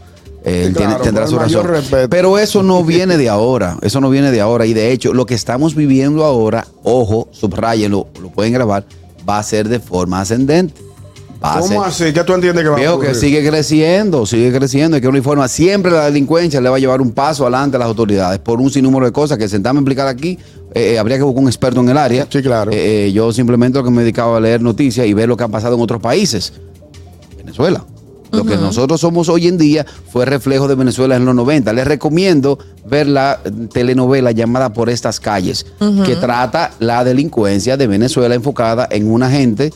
Eh, 0.43 0.63
él 0.67 0.73
Claro, 0.73 0.91
tiene- 0.91 1.03
tendrá 1.03 1.27
su 1.27 1.37
razón. 1.37 1.67
respeto. 1.67 2.09
Pero 2.09 2.37
eso 2.39 2.63
no 2.63 2.83
viene 2.85 3.17
de 3.17 3.29
ahora. 3.29 3.77
Eso 3.81 4.01
no 4.01 4.09
viene 4.09 4.31
de 4.31 4.41
ahora. 4.41 4.65
Y 4.65 4.73
de 4.73 4.91
hecho, 4.91 5.13
lo 5.13 5.25
que 5.25 5.35
estamos 5.35 5.75
viviendo 5.75 6.23
ahora, 6.25 6.65
ojo, 6.83 7.27
subrayenlo, 7.31 8.07
lo 8.21 8.29
pueden 8.29 8.53
grabar, 8.53 8.83
va 9.29 9.37
a 9.39 9.43
ser 9.43 9.67
de 9.69 9.79
forma 9.79 10.21
ascendente. 10.21 10.81
Va 11.43 11.53
a 11.55 11.61
ser- 11.61 11.69
¿Cómo 11.75 11.83
así? 11.83 12.13
¿Qué 12.13 12.23
tú 12.23 12.33
entiendes 12.33 12.63
que 12.63 12.69
va 12.69 12.75
a 12.75 12.79
Viejo 12.79 12.93
que 12.99 13.07
ocurrir? 13.07 13.15
sigue 13.21 13.47
creciendo, 13.47 14.25
sigue 14.25 14.51
creciendo, 14.51 14.95
hay 14.95 15.01
que 15.01 15.07
uniforma. 15.07 15.47
Siempre 15.47 15.91
la 15.91 16.05
delincuencia 16.05 16.59
le 16.61 16.69
va 16.69 16.77
a 16.77 16.79
llevar 16.79 16.99
un 17.01 17.11
paso 17.11 17.43
adelante 17.43 17.75
a 17.75 17.79
las 17.79 17.87
autoridades 17.87 18.39
por 18.39 18.59
un 18.59 18.69
sinnúmero 18.71 19.05
de 19.05 19.11
cosas 19.11 19.37
que 19.37 19.47
sentamos 19.47 19.79
a 19.79 19.81
explicar 19.81 20.07
aquí. 20.07 20.37
eh, 20.73 20.93
eh, 20.93 20.99
habría 20.99 21.17
que 21.17 21.23
buscar 21.23 21.41
un 21.43 21.47
experto 21.47 21.79
en 21.79 21.89
el 21.89 21.97
área. 21.97 22.27
Sí, 22.29 22.41
claro. 22.41 22.71
Eh, 22.73 23.11
yo 23.13 23.31
simplemente 23.31 23.77
lo 23.79 23.85
que 23.85 23.91
me 23.91 24.01
dedicaba 24.01 24.37
a 24.37 24.39
leer 24.39 24.61
noticias 24.61 25.05
y 25.07 25.13
ver 25.13 25.27
lo 25.29 25.37
que 25.37 25.43
ha 25.43 25.47
pasado 25.47 25.75
en 25.75 25.81
otros 25.81 26.01
países. 26.01 26.53
Venezuela. 27.37 27.83
Lo 28.29 28.43
que 28.43 28.57
nosotros 28.57 28.99
somos 28.99 29.29
hoy 29.29 29.47
en 29.47 29.57
día 29.57 29.85
fue 30.11 30.25
reflejo 30.25 30.67
de 30.67 30.75
Venezuela 30.75 31.15
en 31.15 31.23
los 31.23 31.33
90. 31.33 31.71
Les 31.71 31.87
recomiendo 31.87 32.59
ver 32.85 33.07
la 33.07 33.39
telenovela 33.71 34.31
llamada 34.33 34.73
Por 34.73 34.89
estas 34.89 35.21
calles, 35.21 35.65
que 36.05 36.15
trata 36.17 36.71
la 36.79 37.05
delincuencia 37.05 37.77
de 37.77 37.87
Venezuela 37.87 38.35
enfocada 38.35 38.85
en 38.91 39.09
un 39.09 39.23
agente 39.23 39.71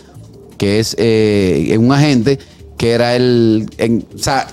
que 0.62 0.80
es 0.80 0.96
eh, 1.00 1.75
un 1.80 1.91
agente 1.91 2.38
que 2.77 2.91
era 2.91 3.15
el. 3.15 3.68
en- 3.80 4.06
o 4.13 4.18
sea, 4.20 4.46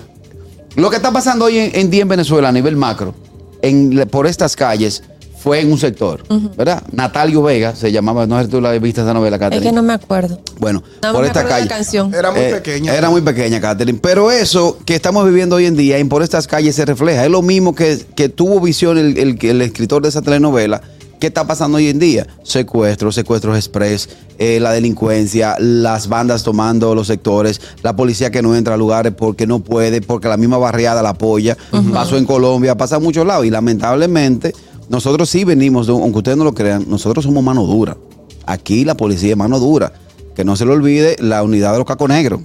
lo 0.75 0.89
que 0.89 0.95
está 0.95 1.11
pasando 1.11 1.45
hoy 1.45 1.59
en, 1.59 1.71
en 1.75 1.91
día 1.91 2.01
en 2.01 2.07
Venezuela 2.07 2.49
a 2.49 2.51
nivel 2.51 2.75
macro, 2.75 3.13
en, 3.61 4.07
por 4.09 4.25
estas 4.25 4.55
calles, 4.55 5.03
fue 5.37 5.59
en 5.61 5.71
un 5.71 5.77
sector, 5.77 6.23
¿verdad? 6.57 6.81
Natalio 6.91 7.43
Vega 7.43 7.75
se 7.75 7.91
llamaba, 7.91 8.25
no 8.25 8.39
sé 8.39 8.45
si 8.45 8.49
tú 8.49 8.59
la 8.59 8.71
viste 8.79 9.01
esa 9.01 9.13
novela, 9.13 9.35
Es 9.35 9.39
Catherine. 9.39 9.69
que 9.69 9.71
no 9.71 9.83
me 9.83 9.93
acuerdo. 9.93 10.41
Bueno, 10.57 10.81
por 10.99 11.21
me 11.21 11.27
esta 11.27 11.45
calle. 11.47 11.67
canción. 11.67 12.11
Era 12.11 12.31
muy 12.31 12.41
Eh, 12.41 12.55
pequeña. 12.55 12.95
Era 12.95 13.11
muy 13.11 13.21
pequeña, 13.21 13.61
Catherine. 13.61 13.99
Pero 14.01 14.31
eso 14.31 14.79
que 14.85 14.95
estamos 14.95 15.23
viviendo 15.27 15.57
hoy 15.57 15.67
en 15.67 15.75
día, 15.77 15.99
en 15.99 16.09
por 16.09 16.23
estas 16.23 16.47
calles 16.47 16.75
se 16.75 16.85
refleja. 16.85 17.23
Es 17.23 17.29
lo 17.31 17.43
mismo 17.43 17.75
que, 17.75 18.03
que 18.15 18.29
tuvo 18.29 18.59
visión 18.59 18.97
el, 18.97 19.15
el- 19.15 19.37
el 19.39 19.61
escritor 19.61 20.01
de 20.01 20.09
esa 20.09 20.23
telenovela. 20.23 20.81
¿Qué 21.19 21.27
está 21.27 21.45
pasando 21.45 21.77
hoy 21.77 21.87
en 21.89 21.99
día? 21.99 22.25
Secuestros, 22.43 23.13
secuestros 23.15 23.57
express, 23.57 24.09
eh, 24.37 24.59
la 24.61 24.71
delincuencia, 24.71 25.55
las 25.59 26.07
bandas 26.07 26.43
tomando 26.43 26.95
los 26.95 27.07
sectores, 27.07 27.59
la 27.83 27.95
policía 27.95 28.31
que 28.31 28.41
no 28.41 28.55
entra 28.55 28.75
a 28.75 28.77
lugares 28.77 29.13
porque 29.17 29.45
no 29.45 29.59
puede, 29.59 30.01
porque 30.01 30.29
la 30.29 30.37
misma 30.37 30.57
barriada 30.57 31.01
la 31.01 31.09
apoya. 31.09 31.57
Pasó 31.93 32.15
en 32.17 32.25
Colombia, 32.25 32.77
pasa 32.77 32.95
en 32.97 33.03
muchos 33.03 33.25
lados. 33.27 33.45
Y 33.45 33.49
lamentablemente, 33.49 34.53
nosotros 34.87 35.29
sí 35.29 35.43
venimos, 35.43 35.87
de 35.87 35.93
un- 35.93 36.03
aunque 36.03 36.19
ustedes 36.19 36.37
no 36.37 36.45
lo 36.45 36.53
crean, 36.53 36.85
nosotros 36.87 37.25
somos 37.25 37.43
mano 37.43 37.63
dura. 37.65 37.97
Aquí 38.45 38.85
la 38.85 38.95
policía 38.95 39.31
es 39.31 39.37
mano 39.37 39.59
dura. 39.59 39.91
Que 40.35 40.45
no 40.45 40.55
se 40.55 40.65
le 40.65 40.71
olvide 40.71 41.17
la 41.19 41.43
unidad 41.43 41.73
de 41.73 41.79
los 41.79 41.87
cacos 41.87 42.07
negros. 42.07 42.39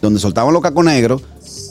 Donde 0.00 0.20
soltaban 0.20 0.52
los 0.52 0.62
cacos 0.62 0.84
negros, 0.84 1.22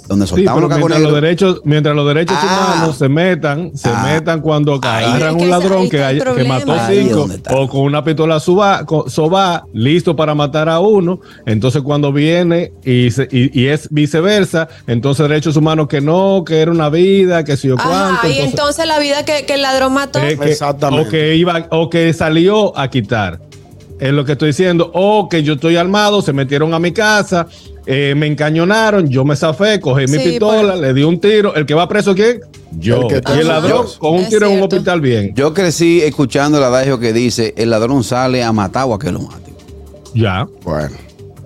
donde 0.07 0.27
Sí, 0.27 0.43
los 0.43 0.53
cacos 0.53 0.69
mientras 0.77 1.01
los 1.01 1.13
derechos, 1.13 1.61
mientras 1.63 1.95
los 1.95 2.07
derechos 2.07 2.37
Ah. 2.39 2.73
humanos 2.77 2.97
se 2.97 3.09
metan, 3.09 3.71
se 3.75 3.89
Ah. 3.89 4.03
metan 4.03 4.41
cuando 4.41 4.75
agarran 4.75 5.31
Es 5.31 5.35
que 5.37 5.43
un 5.43 5.49
ladrón 5.49 5.89
que, 5.89 6.03
hay- 6.03 6.19
que 6.19 6.43
mató 6.43 6.75
cinco 6.89 7.27
o 7.51 7.67
con 7.67 7.81
una 7.81 8.03
pistola 8.03 8.39
suba, 8.39 8.85
co- 8.85 9.09
soba, 9.09 9.65
listo 9.73 10.15
para 10.15 10.35
matar 10.35 10.69
a 10.69 10.79
uno. 10.79 11.19
Entonces 11.45 11.81
cuando 11.81 12.11
viene 12.13 12.71
y, 12.83 13.09
se- 13.11 13.27
y, 13.31 13.59
y 13.59 13.67
es 13.67 13.87
viceversa, 13.91 14.67
entonces 14.87 15.27
derechos 15.27 15.55
humanos 15.57 15.87
que 15.87 16.01
no, 16.01 16.43
que 16.45 16.59
era 16.61 16.71
una 16.71 16.89
vida, 16.89 17.43
que 17.43 17.57
si 17.57 17.67
yo 17.69 17.75
cuánto. 17.75 18.27
Y 18.27 18.39
entonces- 18.39 18.85
la 18.85 18.99
vida 18.99 19.25
que, 19.25 19.45
que 19.45 19.55
el 19.55 19.61
ladrón 19.63 19.93
mató. 19.93 20.19
Que- 20.19 20.33
Exactamente. 20.33 21.07
O 21.07 21.09
que 21.11 21.35
iba, 21.35 21.65
o 21.71 21.89
que 21.89 22.13
salió 22.13 22.77
a 22.77 22.89
quitar. 22.89 23.39
Es 23.99 24.11
lo 24.11 24.25
que 24.25 24.33
estoy 24.33 24.49
diciendo. 24.49 24.91
O 24.93 25.29
que 25.29 25.41
yo 25.43 25.53
estoy 25.53 25.77
armado, 25.77 26.21
se 26.21 26.33
metieron 26.33 26.73
a 26.73 26.79
mi 26.79 26.91
casa, 26.91 27.47
eh, 27.85 28.13
me 28.17 28.27
encañonaron, 28.27 29.07
yo 29.09 29.23
me 29.23 29.35
zafé, 29.35 29.79
cogí 29.79 30.01
mi 30.07 30.17
Sí, 30.17 30.29
pistola, 30.31 30.73
pues. 30.73 30.81
le 30.81 30.93
di 30.93 31.03
un 31.03 31.19
tiro. 31.19 31.55
¿El 31.55 31.65
que 31.65 31.73
va 31.73 31.87
preso 31.87 32.13
quién? 32.13 32.41
Yo. 32.77 33.07
El 33.07 33.11
y 33.11 33.13
el 33.15 33.21
preso. 33.21 33.43
ladrón 33.47 33.85
Yo. 33.87 33.99
con 33.99 34.15
un 34.15 34.21
Es 34.21 34.29
tiro 34.29 34.47
en 34.47 34.57
un 34.57 34.63
hospital 34.63 34.99
bien. 35.01 35.33
Yo 35.35 35.53
crecí 35.53 36.01
escuchando 36.01 36.57
el 36.57 36.63
adagio 36.65 36.99
que 36.99 37.13
dice: 37.13 37.53
el 37.55 37.69
ladrón 37.69 38.03
sale 38.03 38.43
a 38.43 38.51
matar 38.51 38.85
o 38.85 38.93
a 38.95 38.99
que 38.99 39.11
lo 39.11 39.21
mate. 39.21 39.53
Ya. 40.13 40.47
Bueno. 40.63 40.95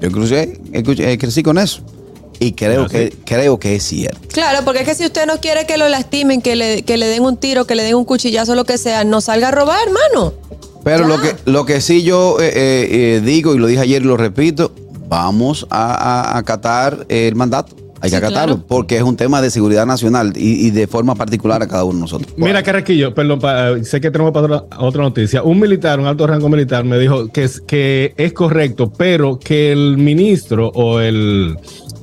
Yo 0.01 0.12
crucé, 0.12 0.58
escuché- 0.72 1.12
eh, 1.12 1.18
crecí 1.18 1.44
con 1.44 1.58
eso. 1.58 1.82
Y 2.39 2.53
creo 2.53 2.86
Así. 2.86 2.94
que, 2.96 3.13
creo 3.25 3.60
que 3.60 3.75
es 3.75 3.84
cierto. 3.84 4.18
Claro, 4.32 4.60
porque 4.63 4.79
es 4.79 4.86
que 4.88 4.96
si 4.96 5.06
usted 5.06 5.25
no 5.25 5.41
quiere 5.41 5.65
que 5.65 5.77
lo 5.77 5.89
lastimen, 5.89 6.41
que 6.41 6.56
le, 6.56 6.84
que 6.84 6.96
le 6.96 7.08
den 7.08 7.22
un 7.24 7.36
tiro, 7.36 7.65
que 7.68 7.75
le 7.75 7.84
den 7.84 7.96
un 7.96 8.06
cuchillazo, 8.06 8.56
lo 8.56 8.63
que 8.63 8.77
sea, 8.77 9.03
no 9.03 9.20
salga 9.20 9.50
a 9.50 9.51
robar, 9.51 9.77
hermano. 9.86 10.34
Pero 10.84 11.02
Ya. 11.02 11.08
lo 11.08 11.22
que, 11.22 11.36
lo 11.46 11.66
que 11.66 11.82
sí 11.82 12.04
yo 12.04 12.38
eh, 12.40 12.48
eh, 12.56 12.88
eh, 13.18 13.22
digo, 13.24 13.54
y 13.56 13.58
lo 13.60 13.68
dije 13.68 13.82
ayer 13.82 14.02
y 14.02 14.06
lo 14.06 14.18
repito, 14.18 14.72
vamos 15.08 15.68
a, 15.70 16.38
acatar 16.38 17.06
el 17.10 17.36
mandato. 17.36 17.76
Hay 18.02 18.10
que 18.10 18.16
Sí, 18.18 18.24
acatarlo, 18.24 18.56
claro. 18.56 18.66
porque 18.70 18.96
es 18.96 19.04
un 19.04 19.18
tema 19.18 19.42
de 19.42 19.50
seguridad 19.52 19.86
nacional 19.86 20.32
y, 20.38 20.66
y 20.68 20.72
de 20.72 20.88
forma 20.88 21.16
particular 21.16 21.62
a 21.62 21.68
cada 21.68 21.84
uno 21.84 21.96
de 21.96 22.00
nosotros. 22.02 22.32
Mira, 22.38 22.64
Carraquillo, 22.64 23.14
perdón, 23.14 23.40
pa- 23.42 23.84
sé 23.84 24.00
que 24.00 24.10
tenemos 24.10 24.32
para 24.32 24.46
otra, 24.46 24.78
otra 24.78 25.02
noticia. 25.04 25.44
Un 25.44 25.60
militar, 25.60 26.00
un 26.00 26.06
alto 26.06 26.26
rango 26.26 26.48
militar, 26.48 26.86
me 26.86 26.98
dijo 26.98 27.28
que 27.28 27.44
es, 27.44 27.60
que 27.60 28.14
es 28.16 28.32
correcto, 28.32 28.90
pero 28.98 29.38
que 29.38 29.74
el 29.74 29.98
ministro 29.98 30.70
o 30.70 31.02
el, 31.02 31.58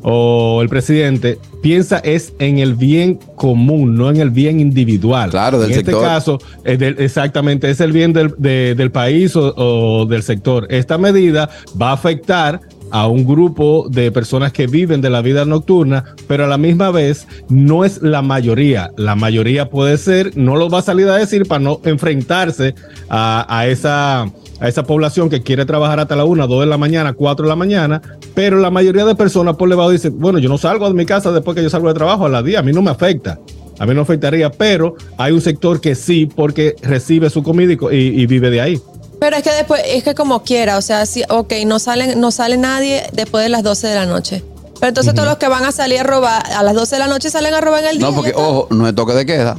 o 0.09 0.61
el 0.63 0.69
presidente 0.69 1.37
piensa 1.63 1.99
es 1.99 2.33
en 2.39 2.59
el 2.59 2.75
bien 2.75 3.19
común, 3.35 3.97
no 3.97 4.09
en 4.09 4.19
el 4.19 4.31
bien 4.31 4.61
individual. 4.61 5.31
Claro, 5.31 5.59
del 5.59 5.71
en 5.73 5.77
sector. 5.79 5.95
este 5.95 6.07
caso, 6.07 6.39
es 6.65 6.79
del- 6.79 6.95
exactamente, 7.01 7.69
es 7.69 7.81
el 7.81 7.91
bien 7.91 8.13
del, 8.13 8.33
de- 8.39 8.77
del 8.77 8.93
país 8.93 9.35
o, 9.35 9.53
o 9.57 10.07
del 10.07 10.23
sector. 10.23 10.69
Esta 10.71 10.97
medida 10.97 11.51
va 11.81 11.91
a 11.91 11.95
afectar 11.95 12.61
a 12.93 13.09
un 13.09 13.27
grupo 13.27 13.89
de 13.91 14.13
personas 14.13 14.53
que 14.53 14.69
viven 14.69 15.01
de 15.01 15.11
la 15.11 15.21
vida 15.21 15.45
nocturna, 15.45 16.05
pero 16.29 16.45
a 16.45 16.47
la 16.47 16.57
misma 16.57 16.93
vez 16.93 17.27
no 17.49 17.85
es 17.85 18.01
la 18.01 18.23
mayoría. 18.23 18.93
La 18.97 19.17
mayoría 19.17 19.69
puede 19.69 19.99
ser, 19.99 20.37
no 20.37 20.55
lo 20.55 20.71
va 20.71 20.79
a 20.79 20.83
salir 20.83 21.09
a 21.09 21.17
decir 21.17 21.47
para 21.49 21.59
no 21.59 21.81
enfrentarse 21.83 22.77
a, 23.09 23.45
a 23.49 23.67
esa, 23.67 24.31
a 24.61 24.69
esa 24.69 24.83
población 24.83 25.29
que 25.29 25.43
quiere 25.43 25.65
trabajar 25.67 26.01
hasta 26.01 26.17
la 26.17 26.25
1, 26.25 26.47
2 26.47 26.61
de 26.61 26.67
la 26.67 26.79
mañana, 26.79 27.13
4 27.13 27.45
de 27.45 27.49
la 27.49 27.57
mañana, 27.57 28.03
pero 28.35 28.59
la 28.59 28.71
mayoría 28.71 29.05
de 29.05 29.15
personas 29.15 29.57
por 29.57 29.69
levado 29.69 29.91
dicen, 29.91 30.19
bueno, 30.19 30.39
yo 30.39 30.49
no 30.49 30.59
salgo 30.59 30.89
de 30.89 30.95
mi 30.95 31.07
casa 31.07 31.33
después 31.33 31.55
que 31.55 31.63
yo 31.63 31.71
salgo 31.71 31.89
de 31.89 31.95
trabajo 31.95 32.27
a 32.27 32.29
las 32.29 32.45
10, 32.45 32.59
a 32.59 32.63
mí 32.63 32.73
no 32.73 32.83
me 32.83 32.91
afecta. 32.91 33.39
A 33.79 33.85
mí 33.85 33.95
no 33.95 34.01
afectaría, 34.01 34.51
pero 34.51 34.95
hay 35.19 35.33
un 35.33 35.43
sector 35.43 35.83
que 35.83 35.95
sí, 35.95 36.25
porque 36.25 36.77
recibe 36.81 37.29
su 37.29 37.43
comida 37.43 37.75
y 37.93 38.27
vive 38.27 38.49
de 38.49 38.61
ahí. 38.63 38.81
Pero 39.21 39.37
es 39.37 39.43
que 39.43 39.53
después, 39.53 39.83
es 39.87 40.03
que 40.03 40.15
como 40.15 40.43
quiera, 40.43 40.79
o 40.79 40.83
sea, 40.83 41.05
si, 41.07 41.23
ok, 41.29 41.53
no 41.67 41.79
salen, 41.79 42.21
no 42.21 42.31
sale 42.31 42.57
nadie 42.57 43.03
después 43.13 43.45
de 43.45 43.51
las 43.51 43.63
12 43.63 43.87
de 43.87 43.95
la 43.95 44.07
noche. 44.07 44.43
Pero 44.79 44.89
entonces 44.89 45.15
todos 45.15 45.29
los 45.29 45.39
que 45.39 45.49
van 45.49 45.65
a 45.65 45.73
salir 45.73 46.01
a 46.01 46.03
robar 46.03 46.43
a 46.55 46.63
las 46.63 46.75
12 46.75 46.97
de 46.97 46.99
la 46.99 47.07
noche 47.07 47.31
salen 47.31 47.55
a 47.55 47.61
robar 47.61 47.83
en 47.85 47.91
el 47.91 47.99
día. 47.99 48.09
No, 48.09 48.15
porque, 48.15 48.33
ojo, 48.35 48.69
no 48.71 48.87
es 48.87 48.95
toque 48.95 49.15
de 49.15 49.25
queda. 49.25 49.57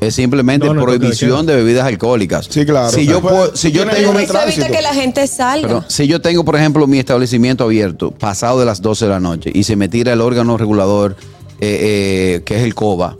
Es 0.00 0.14
simplemente 0.14 0.66
No, 0.66 0.74
no 0.74 0.80
es 0.80 0.84
toque 0.86 0.92
de 0.92 0.98
prohibición 0.98 1.46
de, 1.46 1.56
bebidas 1.56 1.86
alcohólicas. 1.86 2.46
Sí, 2.50 2.66
claro. 2.66 2.90
Si 2.90 3.06
yo, 3.06 3.20
Pues, 3.20 3.34
puedo- 3.34 3.56
si 3.56 3.72
yo 3.72 3.86
tengo 3.88 4.12
mi, 4.12 4.18
evita 4.18 4.32
tránsito. 4.42 4.66
que 4.66 4.82
la 4.82 4.92
gente 4.94 5.26
salga. 5.26 5.66
Perdón, 5.68 5.84
si 5.88 6.06
yo 6.06 6.20
tengo, 6.20 6.44
por 6.44 6.56
ejemplo, 6.56 6.86
mi 6.86 6.98
establecimiento 6.98 7.64
abierto 7.64 8.10
pasado 8.10 8.60
de 8.60 8.66
las 8.66 8.82
12 8.82 9.06
de 9.06 9.10
la 9.10 9.20
noche 9.20 9.50
y 9.54 9.64
se 9.64 9.74
me 9.76 9.88
tira 9.88 10.12
el 10.12 10.20
órgano 10.20 10.56
regulador, 10.58 11.16
eh, 11.60 12.36
eh, 12.36 12.42
que 12.44 12.56
es 12.56 12.62
el 12.62 12.74
COBA, 12.74 13.16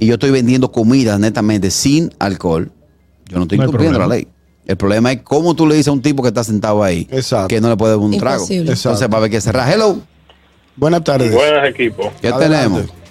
y 0.00 0.06
yo 0.06 0.14
estoy 0.14 0.30
vendiendo 0.32 0.72
comida 0.72 1.16
netamente 1.18 1.70
sin 1.70 2.12
alcohol, 2.18 2.70
yo 3.28 3.36
no 3.36 3.42
estoy 3.44 3.58
incumpliendo 3.58 3.98
la 3.98 4.08
ley. 4.08 4.26
El 4.66 4.76
problema 4.76 5.12
es 5.12 5.20
cómo 5.22 5.54
tú 5.54 5.64
le 5.64 5.76
dices 5.76 5.88
a 5.88 5.92
un 5.92 6.02
tipo 6.02 6.22
que 6.24 6.28
está 6.30 6.42
sentado 6.42 6.82
ahí 6.82 7.06
Exacto. 7.12 7.46
que 7.46 7.60
no 7.60 7.68
le 7.68 7.76
puede 7.76 7.92
dar 7.92 8.00
un 8.00 8.18
trago. 8.18 8.42
Imposible. 8.42 8.72
Entonces 8.72 9.08
va 9.08 9.14
a 9.14 9.16
haber 9.18 9.30
que 9.30 9.40
cerrar. 9.40 9.72
Hello, 9.72 10.00
Buenas 10.78 11.04
tardes. 11.04 11.32
Buenas, 11.32 11.68
equipo. 11.70 12.12
¿qué 12.20 12.28
Adelante. 12.28 12.56
tenemos? 12.56 13.05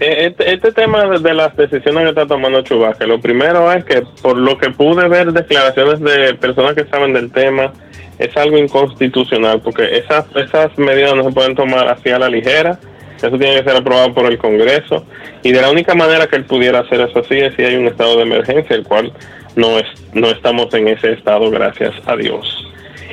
Eh, 0.00 0.26
Este, 0.28 0.54
este 0.54 0.72
tema 0.72 1.04
de, 1.06 1.34
las 1.34 1.54
decisiones 1.54 2.04
que 2.04 2.08
está 2.08 2.26
tomando 2.26 2.62
Chubaque, 2.62 3.06
lo 3.06 3.20
primero 3.20 3.70
es 3.70 3.84
que 3.84 4.02
por 4.22 4.36
lo 4.36 4.56
que 4.56 4.70
pude 4.70 5.06
ver 5.08 5.30
declaraciones 5.32 6.00
de 6.00 6.34
personas 6.34 6.74
que 6.74 6.86
saben 6.86 7.12
del 7.12 7.30
tema, 7.30 7.72
es 8.18 8.34
algo 8.36 8.56
inconstitucional, 8.56 9.60
porque 9.60 9.98
esas, 9.98 10.24
esas 10.36 10.76
medidas 10.78 11.14
no 11.14 11.24
se 11.24 11.32
pueden 11.32 11.54
tomar 11.54 11.88
así 11.88 12.08
a 12.10 12.18
la 12.18 12.28
ligera, 12.28 12.78
eso 13.18 13.38
tiene 13.38 13.56
que 13.56 13.64
ser 13.64 13.76
aprobado 13.76 14.14
por 14.14 14.26
el 14.26 14.38
Congreso, 14.38 15.04
y 15.42 15.52
de 15.52 15.60
la 15.60 15.70
única 15.70 15.94
manera 15.94 16.26
que 16.26 16.36
él 16.36 16.44
pudiera 16.44 16.80
hacer 16.80 17.00
eso 17.02 17.20
así 17.20 17.38
es 17.38 17.54
si 17.54 17.62
hay 17.62 17.76
un 17.76 17.86
estado 17.86 18.16
de 18.16 18.22
emergencia, 18.22 18.76
el 18.76 18.84
cual 18.84 19.12
no, 19.56 19.78
es, 19.78 19.86
no 20.14 20.28
estamos 20.28 20.72
en 20.74 20.88
ese 20.88 21.12
estado, 21.12 21.50
gracias 21.50 21.94
a 22.06 22.16
Dios. 22.16 22.69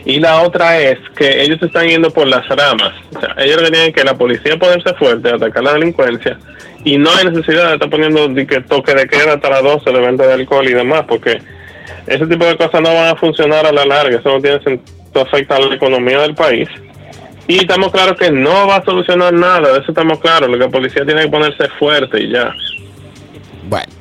Y 0.07 0.21
la 0.21 0.41
otra 0.41 0.79
es 0.79 0.97
que 1.17 1.43
ellos 1.43 1.61
están 1.61 1.85
yendo 1.85 2.09
por 2.09 2.25
las 2.27 2.47
ramas. 2.47 2.93
O 3.13 3.19
sea, 3.19 3.35
ellos 3.39 3.61
tienen 3.69 3.91
que 3.91 4.05
la 4.05 4.13
policía 4.13 4.57
ponerse 4.57 4.93
fuerte, 4.93 5.29
atacar 5.29 5.61
la 5.61 5.73
delincuencia. 5.73 6.39
Y 6.85 6.97
no 6.97 7.09
hay 7.13 7.25
necesidad 7.25 7.67
de 7.67 7.73
estar 7.73 7.89
poniendo 7.89 8.33
que 8.33 8.61
toque 8.61 8.93
de 8.93 9.05
queda 9.05 9.33
hasta 9.33 9.49
las 9.49 9.63
12 9.63 9.91
de 9.91 9.99
venta 9.99 10.25
de 10.25 10.31
alcohol 10.31 10.65
y 10.65 10.73
demás, 10.73 11.03
porque 11.09 11.41
ese 12.07 12.25
tipo 12.25 12.45
de 12.45 12.55
cosas 12.55 12.81
no 12.81 12.93
van 12.93 13.09
a 13.09 13.15
funcionar 13.17 13.65
a 13.65 13.73
la 13.73 13.85
larga. 13.85 14.17
Eso 14.17 14.29
no 14.29 14.39
tiene 14.39 14.63
sentido, 14.63 15.21
afecta 15.21 15.57
a 15.57 15.59
la 15.59 15.75
economía 15.75 16.21
del 16.21 16.35
país. 16.35 16.69
Y 17.49 17.57
estamos 17.57 17.91
claros 17.91 18.17
que 18.17 18.31
no 18.31 18.65
va 18.65 18.77
a 18.77 18.85
solucionar 18.85 19.33
nada, 19.33 19.73
de 19.73 19.79
eso 19.79 19.91
estamos 19.91 20.21
claros. 20.21 20.49
Lo 20.49 20.57
que 20.57 20.63
la 20.63 20.69
policía 20.69 21.03
tiene 21.03 21.23
que 21.23 21.27
ponerse 21.27 21.67
fuerte 21.77 22.23
y 22.23 22.31
ya. 22.31 22.53
Bueno. 23.67 23.91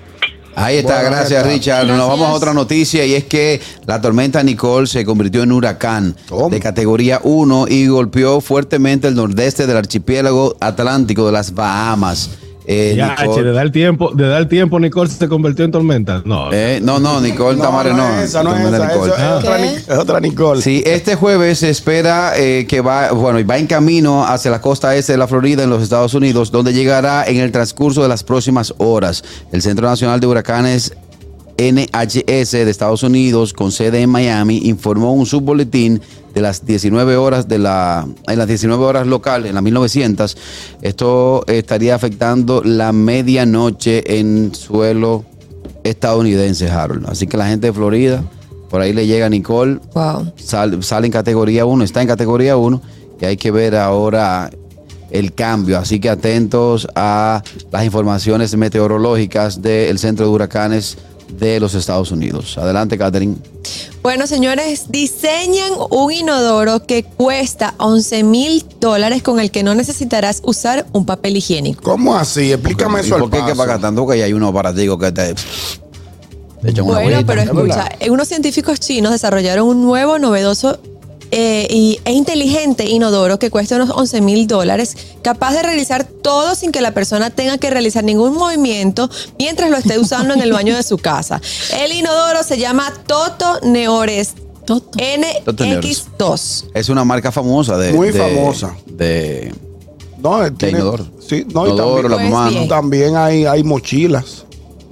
Ahí 0.59 0.79
está, 0.79 0.95
Bueno, 0.95 1.11
gracias 1.11 1.41
está. 1.43 1.53
Richard. 1.53 1.87
Nos 1.87 2.09
vamos 2.09 2.29
a 2.29 2.33
otra 2.33 2.55
noticia 2.55 3.05
y 3.05 3.15
es 3.15 3.25
que 3.25 3.61
la 3.85 4.01
tormenta 4.01 4.43
Nicole 4.43 4.87
se 4.87 5.05
convirtió 5.05 5.43
en 5.43 5.53
huracán 5.53 6.17
¿Cómo? 6.31 6.49
de 6.49 6.59
categoría 6.61 7.21
1 7.23 7.67
y 7.69 7.87
golpeó 7.89 8.41
fuertemente 8.41 9.07
el 9.07 9.15
nordeste 9.15 9.67
del 9.67 9.77
archipiélago 9.77 10.57
atlántico 10.59 11.27
de 11.27 11.33
las 11.33 11.53
Bahamas. 11.53 12.31
Eh, 12.69 12.95
Ya, 12.97 13.15
che, 13.15 13.23
Nicole- 13.27 13.43
de 13.45 13.53
dar 13.53 13.71
tiempo, 13.71 14.11
de 14.13 14.29
dar 14.29 14.47
tiempo, 14.47 14.81
Nicole 14.81 15.09
se 15.09 15.29
convirtió 15.29 15.65
en 15.65 15.71
tormenta. 15.71 16.23
No. 16.25 16.53
Eh, 16.53 16.81
no, 16.83 16.99
no, 16.99 17.21
Nicole 17.21 17.61
Tamare 17.61 17.91
no. 17.91 17.99
no 17.99 18.19
es 18.19 18.25
esa, 18.31 18.43
no 18.43 18.57
es 18.57 18.65
esa. 18.67 18.87
Nicole. 18.89 19.13
eso 19.13 19.93
es, 19.93 19.99
otra, 19.99 20.19
Nicole. 20.21 20.61
Sí, 20.63 20.83
este 20.85 21.15
jueves 21.15 21.61
se 21.61 21.71
espera 21.71 22.33
eh, 22.37 22.67
que 22.69 22.81
va, 22.81 23.13
bueno, 23.13 23.39
y 23.39 23.45
va 23.45 23.57
en 23.59 23.67
camino 23.69 24.25
hacia 24.27 24.51
la 24.51 24.61
costa 24.61 24.97
este 24.97 25.13
de 25.13 25.19
la 25.19 25.29
Florida 25.29 25.63
en 25.63 25.71
los 25.71 25.83
Estados 25.83 26.15
Unidos, 26.15 26.51
donde 26.51 26.73
llegará 26.73 27.25
en 27.27 27.37
el 27.37 27.53
transcurso 27.53 28.03
de 28.03 28.09
las 28.09 28.25
próximas 28.25 28.75
horas. 28.79 29.23
El 29.53 29.63
Centro 29.63 29.87
Nacional 29.89 30.19
de 30.19 30.27
Huracanes 30.27 30.93
NHS 31.59 32.51
de 32.53 32.71
Estados 32.71 33.03
Unidos, 33.03 33.53
con 33.53 33.73
sede 33.73 34.03
en 34.03 34.11
Miami, 34.11 34.59
informó 34.65 35.13
un 35.15 35.27
subboletín 35.27 36.01
de 36.35 36.41
las 36.43 36.67
19 36.67 37.17
horas 37.17 37.49
de 37.49 37.59
la 37.59 38.07
en 38.29 38.39
las 38.39 38.47
19 38.47 38.85
horas 38.85 39.07
locales, 39.07 39.49
en 39.49 39.55
las 39.55 39.65
1900. 39.65 40.37
Esto 40.83 41.45
estaría 41.47 41.95
afectando 41.95 42.63
la 42.63 42.93
medianoche 42.93 44.19
en 44.19 44.55
suelo 44.55 45.25
estadounidense, 45.85 46.69
Harold. 46.71 47.07
Así 47.09 47.27
que 47.27 47.37
la 47.37 47.47
gente 47.49 47.69
de 47.69 47.73
Florida, 47.73 48.23
por 48.69 48.81
ahí 48.81 48.93
le 48.93 49.07
llega 49.07 49.29
Nicole, 49.29 49.79
Wow. 49.95 50.33
sal- 50.37 50.83
sale 50.83 51.07
en 51.07 51.13
categoría 51.13 51.65
1, 51.65 51.85
está 51.85 52.03
en 52.03 52.09
categoría 52.09 52.57
1 52.57 52.83
y 53.21 53.25
hay 53.25 53.37
que 53.37 53.51
ver 53.51 53.77
ahora 53.77 54.51
el 55.11 55.33
cambio. 55.33 55.79
Así 55.79 56.01
que 56.01 56.11
atentos 56.11 56.87
a 56.97 57.43
las 57.71 57.85
informaciones 57.85 58.55
meteorológicas 58.57 59.63
del 59.63 59.99
Centro 59.99 60.27
de 60.27 60.33
Huracanes 60.33 60.99
de 61.29 61.61
los 61.61 61.75
Estados 61.75 62.11
Unidos. 62.13 62.57
Adelante, 62.59 62.97
Catherine. 62.97 63.37
Bueno, 64.03 64.27
señores, 64.27 64.87
diseñan 64.91 65.73
un 65.91 66.13
inodoro 66.13 66.87
que 66.87 67.03
cuesta 67.03 67.75
11 67.79 68.23
mil 68.23 68.65
dólares 68.81 69.23
con 69.23 69.41
el 69.41 69.51
que 69.51 69.63
no 69.63 69.75
necesitarás 69.75 70.41
usar 70.45 70.87
un 70.93 71.05
papel 71.05 71.37
higiénico. 71.37 71.83
¿Cómo 71.83 72.17
así? 72.17 72.53
Explícame 72.53 73.01
¿Y 73.01 73.07
eso 73.07 73.17
al 73.17 73.23
por 73.23 73.31
qué 73.31 73.39
hay 73.39 73.47
que 73.47 73.55
pagar 73.57 73.81
tanto 73.81 74.07
que 74.07 74.23
hay 74.23 74.33
unos 74.33 74.51
aparaticos 74.51 74.99
que 74.99 75.13
te, 75.13 75.35
te 75.35 76.71
echan 76.71 76.85
una 76.85 77.01
Bueno, 77.01 77.27
pero 77.27 77.41
¿es 77.41 77.49
escucha, 77.49 77.89
eh, 77.99 78.11
unos 78.11 78.29
científicos 78.29 78.79
chinos 78.79 79.11
desarrollaron 79.13 79.67
un 79.67 79.83
nuevo, 79.83 80.19
novedoso 80.19 80.79
eh, 81.31 81.67
y, 81.71 82.01
e 82.05 82.13
inteligente 82.13 82.85
inodoro 82.89 83.39
que 83.39 83.51
cuesta 83.51 83.77
unos 83.77 83.91
11 83.91 84.21
mil 84.21 84.47
dólares, 84.47 84.97
capaz 85.23 85.53
de 85.55 85.63
realizar 85.63 86.05
todo 86.05 86.55
sin 86.55 86.73
que 86.73 86.81
la 86.81 86.93
persona 86.93 87.31
tenga 87.31 87.59
que 87.59 87.71
realizar 87.71 88.05
ningún 88.05 88.35
movimiento 88.35 89.11
mientras 89.39 89.71
lo 89.71 89.77
esté 89.77 89.99
usando 89.99 90.35
en 90.35 90.41
el 90.41 90.53
baño 90.53 90.77
de 90.77 90.83
su 90.83 90.99
casa. 90.99 91.41
El 91.81 91.93
inodoro 91.93 92.43
se 92.43 92.59
llama 92.59 92.93
Toto 93.07 93.61
Neores 93.63 94.35
Toto. 94.67 94.91
Toto 95.45 95.65
Neores. 95.65 96.07
NX2. 96.19 96.65
Es 96.75 96.89
una 96.89 97.05
marca 97.05 97.31
famosa 97.31 97.77
de... 97.79 97.93
Muy 97.93 98.11
de- 98.11 98.19
famosa. 98.19 98.77
De, 98.87 99.55
No, 100.19 100.45
eh, 100.45 100.51
tiene- 100.51 100.79
inodoro. 100.79 101.07
Sí, 101.27 101.45
no, 101.53 101.67
y 101.67 101.71
Inodoro, 101.71 102.09
también, 102.09 102.11
la 102.11 102.17
Pues 102.43 102.55
mamá. 102.55 102.69
también 102.69 103.17
hay, 103.17 103.47
hay 103.47 103.63
mochilas 103.65 104.45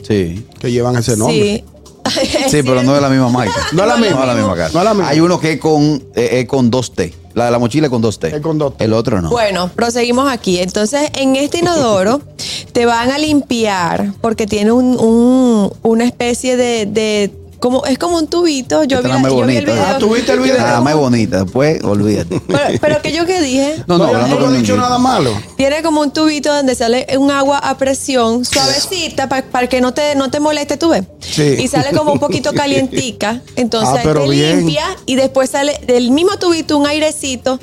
Sí. 0.07 0.45
que 0.61 0.71
llevan 0.71 0.97
ese 0.97 1.17
nombre. 1.17 1.57
Sí. 1.59 1.65
Sí, 2.49 2.63
pero 2.63 2.83
no 2.83 2.95
es 2.95 3.03
la 3.03 3.09
misma 3.09 3.29
marca. 3.31 3.55
No 3.73 3.83
es 3.83 3.89
la 3.89 3.97
misma. 3.97 4.17
No 4.17 4.23
es 4.23 4.27
la 4.29 4.35
misma 4.35 4.49
marca. 4.49 4.71
No 4.73 4.79
es 4.79 4.85
la 4.85 4.95
misma. 4.95 5.09
Hay 5.09 5.21
uno 5.21 5.41
que 5.41 5.53
es 5.53 5.61
con, 5.61 5.83
eh, 6.15 6.41
es 6.41 6.47
con 6.47 6.71
2T. 6.71 7.13
La 7.35 7.47
de 7.47 7.51
la 7.51 7.59
mochila 7.59 7.87
es 7.87 7.91
con 7.91 8.03
2T. 8.03 8.35
Es 8.35 8.41
con 8.41 8.59
2T. 8.61 8.75
El 8.79 8.93
otro 8.93 9.21
no. 9.21 9.31
Bueno, 9.31 9.69
proseguimos 9.75 10.31
aquí. 10.31 10.61
Entonces, 10.61 11.11
en 11.15 11.35
este 11.37 11.59
inodoro 11.59 12.21
te 12.73 12.87
van 12.87 13.11
a 13.11 13.19
limpiar 13.19 14.13
porque 14.21 14.47
tiene 14.47 14.71
un, 14.73 14.97
un- 15.01 15.73
una 15.83 16.05
especie 16.05 16.57
de, 16.57 16.87
de- 16.87 17.33
como 17.61 17.85
es 17.87 17.99
como 17.99 18.19
un 18.19 18.27
tubito. 18.29 18.85
Yo, 18.85 19.03
vi, 19.03 19.09
la- 19.09 19.21
yo 19.23 19.47
vi 19.47 19.57
el 19.57 19.65
video. 19.67 19.85
Ah, 19.87 19.97
¿tú 19.99 20.15
viste 20.15 20.33
el 20.33 20.41
video? 20.41 20.59
Nada 20.59 20.81
más 20.81 20.95
bonita. 20.97 21.45
Después, 21.45 21.83
olvídate. 21.83 22.41
Pero, 22.47 22.65
pero 22.81 23.03
que 23.03 23.13
yo 23.13 23.27
que 23.27 23.41
dije, 23.41 23.83
No, 23.87 23.99
no, 23.99 24.05
hablando 24.05 24.39
no 24.41 24.55
he 24.55 24.59
dicho 24.59 24.77
nada 24.77 24.99
malo. 24.99 25.33
tiene 25.57 25.83
como 25.83 26.01
un 26.01 26.11
tubito 26.13 26.53
donde 26.55 26.75
sale 26.75 27.07
un 27.19 27.31
agua 27.31 27.59
a 27.59 27.77
presión 27.79 28.45
suavecita 28.45 29.29
para 29.29 29.69
que 29.69 29.81
no 29.81 29.93
te, 29.95 30.15
no 30.15 30.31
te 30.31 30.41
moleste 30.41 30.77
tu 30.77 30.89
ves. 30.91 31.05
Sí. 31.21 31.57
Y 31.61 31.69
sale 31.69 31.97
como 31.97 32.13
un 32.13 32.19
poquito 32.19 32.53
calientica. 32.55 33.41
Entonces 33.57 34.01
Ah, 34.05 34.13
te 34.15 34.29
bien. 34.29 34.59
limpia 34.59 34.85
y 35.07 35.17
después 35.17 35.51
sale 35.51 35.81
del 35.87 36.11
mismo 36.11 36.37
tubito 36.39 36.77
un 36.79 36.87
airecito 36.87 37.59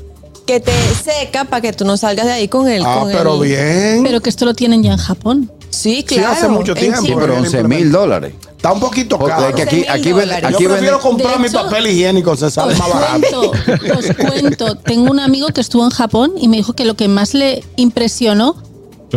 que 0.45 0.59
te 0.59 0.71
seca 1.03 1.45
para 1.45 1.61
que 1.61 1.71
tú 1.73 1.85
no 1.85 1.97
salgas 1.97 2.25
de 2.25 2.31
ahí 2.33 2.47
con 2.47 2.67
el. 2.67 2.83
Ah, 2.85 2.99
con 3.01 3.11
pero 3.11 3.35
el- 3.35 3.47
bien. 3.49 4.03
Pero 4.03 4.21
que 4.21 4.29
esto 4.29 4.45
lo 4.45 4.53
tienen 4.53 4.81
ya 4.83 4.91
en 4.93 4.97
Japón. 4.97 5.51
Sí, 5.81 6.05
Sí, 6.07 6.15
claro. 6.15 6.33
hace 6.33 6.47
mucho 6.47 6.73
tiempo. 6.75 7.01
Sí, 7.01 7.13
pero 7.17 7.37
11 7.37 7.63
mil 7.63 7.91
dólares. 7.91 8.33
Está 8.55 8.71
un 8.73 8.79
poquito 8.79 9.17
Porque 9.17 9.33
caro. 9.33 9.47
es 9.49 9.55
que 9.55 9.61
aquí, 9.63 9.81
11.000 9.83 10.31
aquí, 10.31 10.45
aquí 10.45 10.63
Yo 10.63 10.69
prefiero 10.69 10.97
venden- 10.97 11.01
comprar 11.01 11.33
De 11.33 11.39
mi 11.39 11.47
hecho- 11.47 11.63
papel 11.63 11.87
higiénico, 11.87 12.35
se 12.37 12.51
sale 12.51 12.75
más 12.75 12.89
barato. 12.89 13.51
cuento, 13.51 13.97
os 13.97 14.15
cuento. 14.31 14.75
Tengo 14.75 15.09
un 15.09 15.19
amigo 15.19 15.47
que 15.47 15.61
estuvo 15.61 15.83
en 15.83 15.89
Japón 15.89 16.33
y 16.39 16.47
me 16.47 16.57
dijo 16.57 16.73
que 16.73 16.85
lo 16.85 16.93
que 16.95 17.07
más 17.07 17.33
le 17.33 17.63
impresionó. 17.77 18.55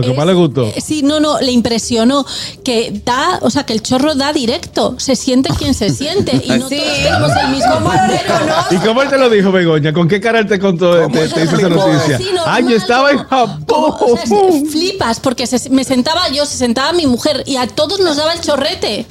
Lo 0.01 0.03
que 0.03 0.11
es- 0.13 0.17
más 0.17 0.27
le 0.27 0.33
gustó. 0.35 0.65
eh, 0.67 0.81
Sí, 0.85 1.03
no, 1.03 1.21
no, 1.21 1.41
le 1.41 1.53
impresionó 1.53 2.25
que 2.65 3.01
da, 3.05 3.39
o 3.43 3.51
sea, 3.51 3.65
que 3.65 3.73
el 3.73 3.83
chorro 3.83 4.15
da 4.15 4.33
directo. 4.33 4.95
Se 4.99 5.17
siente 5.17 5.51
quien 5.59 5.75
se 5.75 5.91
siente 5.95 6.41
y 6.45 6.49
no 6.51 6.69
Sí. 6.69 6.77
todos 6.79 6.97
tenemos 7.03 7.31
el 7.43 7.49
mismo 7.49 7.75
¿Cómo 7.75 7.93
lo? 7.93 8.77
¿Y 8.77 8.77
cómo 8.79 9.03
él 9.03 9.09
te 9.09 9.19
lo 9.19 9.31
dijo, 9.31 9.53
Begoña? 9.53 9.93
¿Con 9.93 10.09
qué 10.09 10.21
cara 10.21 10.39
él 10.41 10.47
te 10.47 10.59
contó, 10.59 11.09
te, 11.09 11.29
te 11.29 11.45
hizo 11.45 11.57
esa 11.57 11.69
noticia? 11.69 12.19
Sí, 12.19 12.25
normal, 12.35 12.45
ah, 12.47 12.61
yo 12.61 12.77
estaba 12.77 13.11
en 13.11 13.19
como- 13.25 13.87
o 13.89 14.17
sea, 14.17 14.27
Japón. 14.27 14.67
flipas 14.71 15.21
porque 15.21 15.47
se- 15.47 15.71
me 15.71 15.85
sentaba 15.85 16.29
yo, 16.31 16.45
se 16.47 16.57
sentaba 16.57 16.93
mi 16.93 17.07
mujer 17.07 17.43
y 17.47 17.57
a 17.57 17.67
todos 17.67 18.01
nos 18.01 18.17
daba 18.17 18.33
el 18.33 18.41
chorrete. 18.41 19.07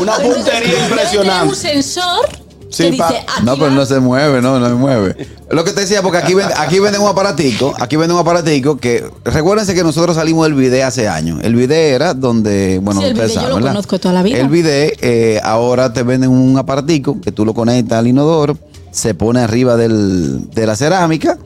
Una 0.00 0.16
puntería 0.16 0.60
tener 0.60 0.76
un 0.76 0.84
impresionante. 0.90 1.54
sensor 1.56 2.28
Sí, 2.74 2.90
que 2.90 2.96
pa- 2.98 3.08
dice, 3.08 3.20
aquí 3.20 3.44
No, 3.46 3.56
pero 3.56 3.70
no 3.70 3.86
se 3.86 4.00
mueve, 4.00 4.42
no, 4.42 4.58
no 4.58 4.68
se 4.68 4.74
mueve. 4.74 5.16
Lo 5.50 5.64
que 5.64 5.72
te 5.72 5.82
decía, 5.82 6.02
porque 6.02 6.18
aquí, 6.18 6.34
venden- 6.34 6.56
aquí 6.58 6.78
venden 6.80 7.00
un 7.00 7.08
aparatico, 7.08 7.74
aquí 7.78 7.96
venden 7.96 8.16
un 8.16 8.20
aparatico 8.20 8.76
que, 8.76 9.04
recuérdense 9.24 9.74
que 9.74 9.82
nosotros 9.82 10.16
salimos 10.16 10.44
del 10.46 10.54
video 10.54 10.86
hace 10.86 11.08
años. 11.08 11.40
El 11.42 11.54
video 11.54 11.94
era 11.96 12.14
donde, 12.14 12.80
bueno, 12.82 13.00
Sí, 13.00 13.06
el 13.06 13.12
ustedes 13.12 13.30
yo 13.30 13.34
saben, 13.36 13.50
lo 13.50 13.54
¿verdad? 13.56 13.70
conozco 13.70 13.98
toda 13.98 14.14
la 14.14 14.22
vida. 14.22 14.38
El 14.38 14.48
video, 14.48 14.90
eh, 15.00 15.40
ahora 15.42 15.92
te 15.92 16.02
venden 16.02 16.30
un 16.30 16.58
aparatico 16.58 17.20
que 17.20 17.32
tú 17.32 17.44
lo 17.44 17.54
conectas 17.54 17.98
al 17.98 18.06
inodoro, 18.08 18.58
se 18.90 19.14
pone 19.14 19.40
arriba 19.40 19.76
del- 19.76 20.50
de 20.50 20.66
la 20.66 20.76
cerámica, 20.76 21.38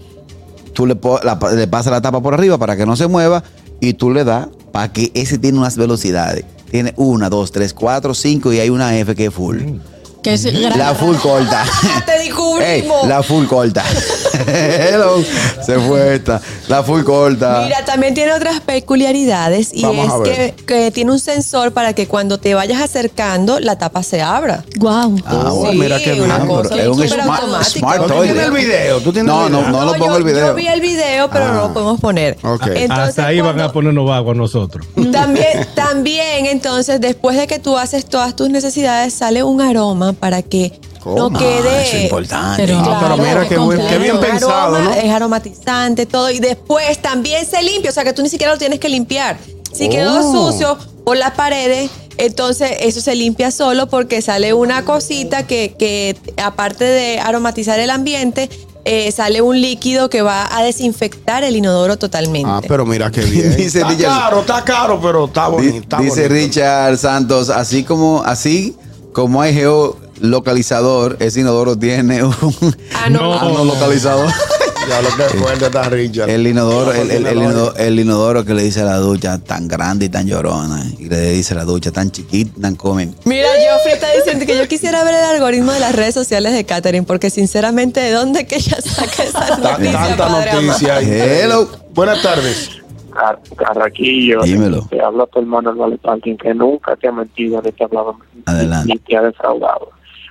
tú 0.72 0.86
le, 0.86 0.96
la- 1.24 1.38
le 1.54 1.66
pasas 1.66 1.92
la 1.92 2.00
tapa 2.00 2.20
por 2.22 2.34
arriba 2.34 2.56
para 2.58 2.76
que 2.76 2.86
no 2.86 2.96
se 2.96 3.06
mueva 3.06 3.42
y 3.80 3.94
tú 3.94 4.10
le 4.10 4.24
das 4.24 4.48
para 4.72 4.92
que 4.92 5.10
ese 5.14 5.38
tiene 5.38 5.58
unas 5.58 5.76
velocidades. 5.76 6.44
Tiene 6.70 6.92
una, 6.96 7.30
dos, 7.30 7.50
tres, 7.50 7.72
cuatro, 7.72 8.12
cinco 8.14 8.52
y 8.52 8.60
hay 8.60 8.68
una 8.68 8.96
F 8.98 9.14
que 9.14 9.26
es 9.26 9.32
full. 9.34 9.58
Que 10.28 10.34
es 10.34 10.44
grande. 10.60 10.78
La 10.78 10.94
full 10.94 11.16
corta. 11.16 11.64
Te 12.06 12.18
descubrimos. 12.18 13.02
Ey, 13.04 13.08
la 13.08 13.22
full 13.22 13.46
corta. 13.46 13.82
Hello. 14.46 15.22
Se 15.64 15.78
fue 15.78 16.14
esta. 16.16 16.40
La 16.68 16.82
full 16.82 17.02
corta. 17.02 17.62
Mira, 17.64 17.84
también 17.84 18.14
tiene 18.14 18.32
otras 18.32 18.60
peculiaridades 18.60 19.70
y 19.72 19.82
Vamos 19.82 20.26
es 20.28 20.52
que, 20.54 20.64
que 20.64 20.90
tiene 20.90 21.12
un 21.12 21.18
sensor 21.18 21.72
para 21.72 21.92
que 21.94 22.06
cuando 22.06 22.38
te 22.38 22.54
vayas 22.54 22.80
acercando 22.82 23.58
la 23.60 23.76
tapa 23.78 24.02
se 24.02 24.20
abra. 24.20 24.64
Guau. 24.76 25.16
Ah, 25.24 25.48
Sí, 25.50 25.56
bueno, 25.56 25.72
mira 25.82 25.98
qué 25.98 26.12
bien. 26.12 26.30
es 26.30 26.38
un 26.88 26.94
súper 26.94 27.20
smart- 27.20 27.64
smart 27.64 28.06
¿Tú 28.06 28.22
tienes 28.22 28.44
el 28.44 28.52
video? 28.52 29.00
¿Tú 29.00 29.12
tienes 29.12 29.32
No, 29.32 29.46
el 29.46 29.52
no, 29.52 29.58
video? 29.60 29.72
no 29.72 29.84
lo 29.86 29.92
pongo 29.94 30.06
yo, 30.12 30.16
el 30.18 30.24
video. 30.24 30.46
Yo 30.48 30.54
vi 30.54 30.68
el 30.68 30.80
video, 30.80 31.30
pero 31.30 31.52
no 31.52 31.60
Ah. 31.60 31.68
lo 31.68 31.72
podemos 31.74 32.00
poner. 32.00 32.36
Ok. 32.42 32.66
Entonces, 32.66 32.90
Hasta 33.08 33.26
ahí 33.26 33.40
van 33.40 33.60
a 33.60 33.72
ponernos 33.72 34.06
vago 34.06 34.32
a 34.32 34.34
nosotros. 34.34 34.86
También, 35.20 35.68
también, 35.74 36.46
entonces, 36.46 37.00
después 37.00 37.36
de 37.36 37.46
que 37.46 37.58
tú 37.58 37.76
haces 37.76 38.04
todas 38.06 38.34
tus 38.36 38.48
necesidades, 38.50 39.14
sale 39.14 39.42
un 39.42 39.60
aroma 39.60 40.12
para 40.12 40.42
que 40.42 40.78
no 41.04 41.30
quede. 41.30 41.68
Ah, 41.68 41.82
eso 41.82 41.96
es 41.96 42.02
importante. 42.04 42.62
Pero- 42.66 42.78
Ah, 42.84 42.98
pero 43.00 43.16
mira 43.16 43.48
qué, 43.48 43.56
buen- 43.58 43.86
qué 43.86 43.98
bien 43.98 44.20
pensado, 44.20 44.74
aroma, 44.76 44.80
¿no? 44.80 44.92
Es 44.92 45.10
aromatizante, 45.10 46.06
todo. 46.06 46.30
Y 46.30 46.38
después 46.40 46.98
también 47.00 47.46
se 47.46 47.62
limpia, 47.62 47.90
o 47.90 47.94
sea 47.94 48.04
que 48.04 48.12
tú 48.12 48.22
ni 48.22 48.28
siquiera 48.28 48.52
lo 48.52 48.58
tienes 48.58 48.78
que 48.80 48.88
limpiar. 48.88 49.38
Si 49.72 49.88
quedó 49.88 50.18
Oh. 50.20 50.50
sucio 50.50 50.76
por 51.04 51.16
las 51.16 51.32
paredes, 51.32 51.90
entonces 52.18 52.72
eso 52.80 53.00
se 53.00 53.14
limpia 53.14 53.50
solo 53.50 53.86
porque 53.86 54.20
sale 54.22 54.52
una 54.52 54.84
cosita 54.84 55.46
que, 55.46 55.74
que 55.78 56.16
aparte 56.42 56.84
de 56.84 57.20
aromatizar 57.20 57.78
el 57.78 57.90
ambiente, 57.90 58.50
eh, 58.88 59.12
sale 59.12 59.40
un 59.42 59.60
líquido 59.60 60.08
que 60.10 60.22
va 60.22 60.48
a 60.56 60.62
desinfectar 60.62 61.44
el 61.44 61.56
inodoro 61.56 61.96
totalmente. 61.98 62.48
Ah, 62.50 62.60
pero 62.66 62.86
mira 62.86 63.10
qué 63.10 63.20
bien. 63.22 63.54
Dice 63.56 63.78
está 63.80 63.90
Richard- 63.90 64.18
caro, 64.20 64.40
está 64.40 64.64
caro, 64.64 65.00
pero 65.00 65.26
está 65.26 65.48
bonito. 65.48 65.76
está 65.78 65.98
Dice 66.00 66.28
bonito. 66.28 66.34
Richard 66.46 66.98
Santos, 66.98 67.50
así 67.50 67.84
como, 67.84 68.22
así 68.24 68.74
como 69.12 69.42
hay 69.42 69.52
geolocalizador, 69.54 71.16
ese 71.20 71.40
inodoro 71.40 71.76
tiene 71.76 72.22
un 72.24 72.32
Ah, 72.94 73.08
no. 73.10 73.34
ano 73.38 73.64
localizador. 73.64 74.30
Ya 74.88 75.02
lo 75.02 75.08
que 75.16 75.22
fuerte 75.38 75.66
está 75.66 75.82
Richard. 75.88 76.30
El 76.30 76.46
inodoro, 76.46 76.92
el, 76.92 77.10
el- 77.10 77.26
el 77.26 77.36
Inodoro. 77.38 77.76
el 77.76 78.00
inodoro 78.00 78.44
que 78.44 78.54
le 78.54 78.62
dice 78.62 78.80
a 78.80 78.84
la 78.84 78.96
ducha 78.96 79.38
tan 79.38 79.68
grande 79.68 80.06
y 80.06 80.08
tan 80.08 80.26
llorona. 80.26 80.82
Y 80.98 81.08
le 81.08 81.30
dice 81.32 81.54
a 81.54 81.58
la 81.58 81.64
ducha 81.64 81.90
tan 81.92 82.10
chiquita, 82.10 82.60
tan 82.60 82.74
come. 82.76 83.10
Mira, 83.24 83.48
Geoffrey 83.60 83.92
está 83.94 84.06
diciendo 84.16 84.46
que 84.46 84.56
yo 84.56 84.66
quisiera 84.66 85.04
ver 85.04 85.14
el 85.14 85.24
algoritmo 85.24 85.72
de 85.72 85.80
las 85.80 85.94
redes 85.94 86.14
sociales 86.14 86.52
de 86.54 86.64
Catherine, 86.64 87.04
porque 87.06 87.28
sinceramente, 87.30 88.00
¿de 88.00 88.12
dónde 88.12 88.46
que 88.46 88.56
ella 88.56 88.78
saca 88.80 89.22
esa 89.24 89.56
noticia? 89.58 90.16
Tanta 90.16 90.28
noticia. 90.54 91.00
Hello. 91.00 91.68
Buenas 91.92 92.22
tardes. 92.22 92.70
Car- 93.12 93.40
Carraquillo, 93.56 94.42
Dímelo. 94.42 94.86
te 94.88 95.00
habla 95.02 95.26
tu 95.26 95.40
hermano 95.40 95.70
el 95.70 95.76
Vale 95.76 95.98
que 96.40 96.54
nunca 96.54 96.94
te 96.96 97.08
ha 97.08 97.12
mentido 97.12 97.60
ni 97.62 97.72
te 97.72 97.82
ha 97.82 97.86
hablado 97.86 98.16
Adelante. 98.46 98.92
ni 98.92 98.98
te 99.00 99.16
ha 99.16 99.22
defraudado. 99.22 99.90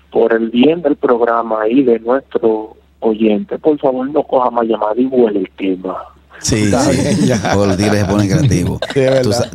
Por 0.09 0.31
el 0.33 0.49
bien 0.49 0.81
del 0.81 0.95
programa 0.95 1.67
y 1.69 1.83
de 1.83 1.99
nuestro 1.99 2.76
oyente, 2.99 3.57
por 3.59 3.79
favor 3.79 4.09
no 4.09 4.23
coja 4.23 4.49
más 4.49 4.65
llamadas 4.65 4.97
y 4.97 5.05
huele 5.05 5.39
el 5.39 5.51
tema. 5.57 5.97
Sí, 6.39 6.65
sí. 6.71 7.31
Porque 7.53 7.67
los 7.67 7.77
tigres 7.77 7.99
se 8.01 8.05
ponen 8.05 8.29
creativos. 8.29 8.79
Sí, 8.93 9.01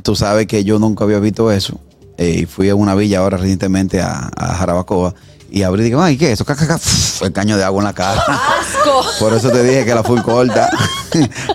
tú, 0.02 0.16
sabes 0.16 0.46
que 0.46 0.64
yo 0.64 0.78
nunca 0.78 1.04
había 1.04 1.18
visto 1.18 1.50
eso. 1.50 1.78
eh, 2.18 2.40
y 2.42 2.46
fui 2.46 2.68
a 2.68 2.74
una 2.74 2.94
villa 2.94 3.18
ahora 3.20 3.36
recientemente 3.36 4.00
a, 4.00 4.30
a 4.36 4.54
Jarabacoa 4.54 5.14
y 5.52 5.64
abrí 5.64 5.82
y 5.82 5.84
digo, 5.84 6.00
ay, 6.00 6.16
¿qué 6.16 6.32
es 6.32 6.40
eso? 6.40 7.24
El 7.24 7.32
caño 7.32 7.58
de 7.58 7.64
agua 7.64 7.80
en 7.80 7.84
la 7.84 7.92
cara. 7.92 8.22
¡Asco! 8.26 9.04
Por 9.20 9.34
eso 9.34 9.50
te 9.50 9.62
dije 9.62 9.84
que 9.84 9.94
la 9.94 10.02
full 10.02 10.20
corta. 10.22 10.70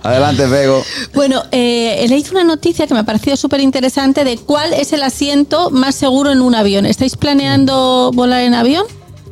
Adelante, 0.04 0.45
Vego. 0.45 0.84
Bueno, 1.15 1.41
eh, 1.52 1.95
he 2.00 2.08
leído 2.08 2.32
una 2.32 2.43
noticia 2.43 2.86
que 2.86 2.93
me 2.93 3.00
ha 3.00 3.04
parecido 3.04 3.36
súper 3.36 3.60
interesante 3.60 4.23
de 4.23 4.38
cuál 4.38 4.73
es 4.73 4.93
el 4.93 5.02
asiento 5.02 5.71
más 5.71 5.95
seguro 5.95 6.32
en 6.32 6.41
un 6.41 6.54
avión. 6.54 6.86
¿Estáis 6.86 7.17
planeando 7.17 8.12
volar 8.13 8.41
en 8.43 8.54
avión? 8.54 8.86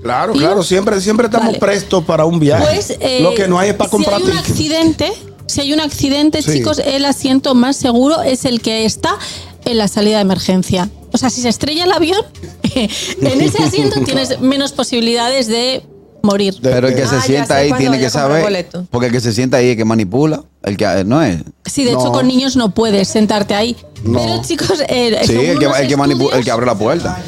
Claro, 0.06 0.34
¿Sí? 0.34 0.40
claro, 0.40 0.62
siempre, 0.62 1.02
siempre 1.02 1.26
estamos 1.26 1.48
Vale. 1.48 1.58
prestos 1.60 2.04
para 2.06 2.26
un 2.26 2.40
viaje. 2.40 2.64
Pues 2.64 2.96
eh, 3.00 3.22
Lo 3.24 3.34
que 3.34 3.48
no 3.48 3.58
hay 3.58 3.70
es 3.70 3.76
para 3.76 3.90
comprar 3.90 4.20
si 4.22 4.26
hay 4.28 4.32
un 4.32 4.38
accidente, 4.38 5.12
si 5.48 5.62
hay 5.62 5.74
un 5.74 5.80
accidente, 5.80 6.44
Sí. 6.44 6.52
chicos, 6.54 6.78
el 6.78 7.06
asiento 7.06 7.56
más 7.56 7.76
seguro 7.76 8.22
es 8.22 8.46
el 8.46 8.62
que 8.62 8.86
está 8.86 9.18
en 9.66 9.80
la 9.80 9.88
salida 9.88 10.18
de 10.18 10.22
emergencia. 10.22 10.90
O 11.12 11.18
sea, 11.18 11.32
si 11.32 11.42
se 11.42 11.50
estrella 11.50 11.86
el 11.86 11.92
avión, 11.92 12.22
en 12.76 13.42
ese 13.42 13.64
asiento 13.64 14.00
tienes 14.02 14.40
menos 14.42 14.74
posibilidades 14.74 15.48
de 15.48 15.82
morir. 16.22 16.56
Pero 16.62 16.88
el 16.88 16.94
que 16.94 17.02
Ah, 17.02 17.08
se 17.08 17.16
ya 17.16 17.22
sienta 17.24 17.56
ahí 17.56 17.72
tiene 17.74 17.98
que 18.00 18.12
saber. 18.12 18.68
Porque 18.92 19.08
el 19.08 19.12
que 19.12 19.22
se 19.22 19.34
sienta 19.34 19.58
ahí 19.58 19.66
es 19.66 19.72
el 19.72 19.78
que 19.78 19.86
manipula. 19.86 20.44
El 20.62 20.78
que 20.78 21.04
no 21.04 21.20
es. 21.24 21.38
Sí, 21.66 21.84
de 21.84 21.92
hecho 21.94 22.12
con 22.12 22.28
niños 22.28 22.56
no 22.56 22.76
puedes 22.76 23.08
sentarte 23.08 23.56
ahí. 23.56 23.76
No. 24.04 24.20
Pero 24.20 24.42
chicos, 24.44 24.84
eh, 24.88 25.18
Sí, 25.26 25.34
el 25.34 25.58
que, 25.58 25.66
el, 25.66 25.88
que 25.88 25.96
estudios- 25.96 26.34
el 26.36 26.44
que 26.46 26.52
abre 26.52 26.68
la 26.68 26.76
puerta. 26.76 27.24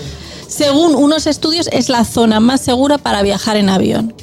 Según 0.47 0.95
unos 0.95 1.27
estudios, 1.27 1.69
es 1.71 1.89
la 1.89 2.05
zona 2.05 2.39
más 2.39 2.61
segura 2.61 2.97
para 2.97 3.21
viajar 3.21 3.57
en 3.57 3.69
avión. 3.69 4.13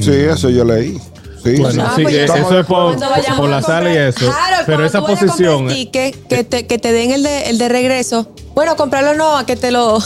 Sí, 0.00 0.12
eso 0.12 0.50
yo 0.50 0.64
leí. 0.64 1.00
Sí, 1.42 1.56
Bueno, 1.60 1.70
sí. 1.72 1.80
Ah, 1.82 1.92
sí, 1.96 2.02
pues 2.02 2.14
que 2.14 2.24
eso 2.24 2.60
es 2.60 2.66
por, 2.66 3.48
la 3.48 3.62
sala 3.62 3.92
y 3.92 3.96
eso. 3.98 4.20
Claro, 4.20 4.64
Pero 4.64 4.84
esa 4.84 5.04
posición. 5.04 5.68
el 5.68 5.74
ticket, 5.74 6.26
que 6.26 6.44
te, 6.44 6.66
que 6.66 6.78
te 6.78 6.92
den 6.92 7.10
el 7.10 7.22
de, 7.22 7.50
el 7.50 7.58
de 7.58 7.68
regreso. 7.68 8.28
Bueno, 8.54 8.76
comprarlo 8.76 9.14
no, 9.14 9.36
a 9.36 9.44
que 9.44 9.56
te 9.56 9.70
lo, 9.70 9.98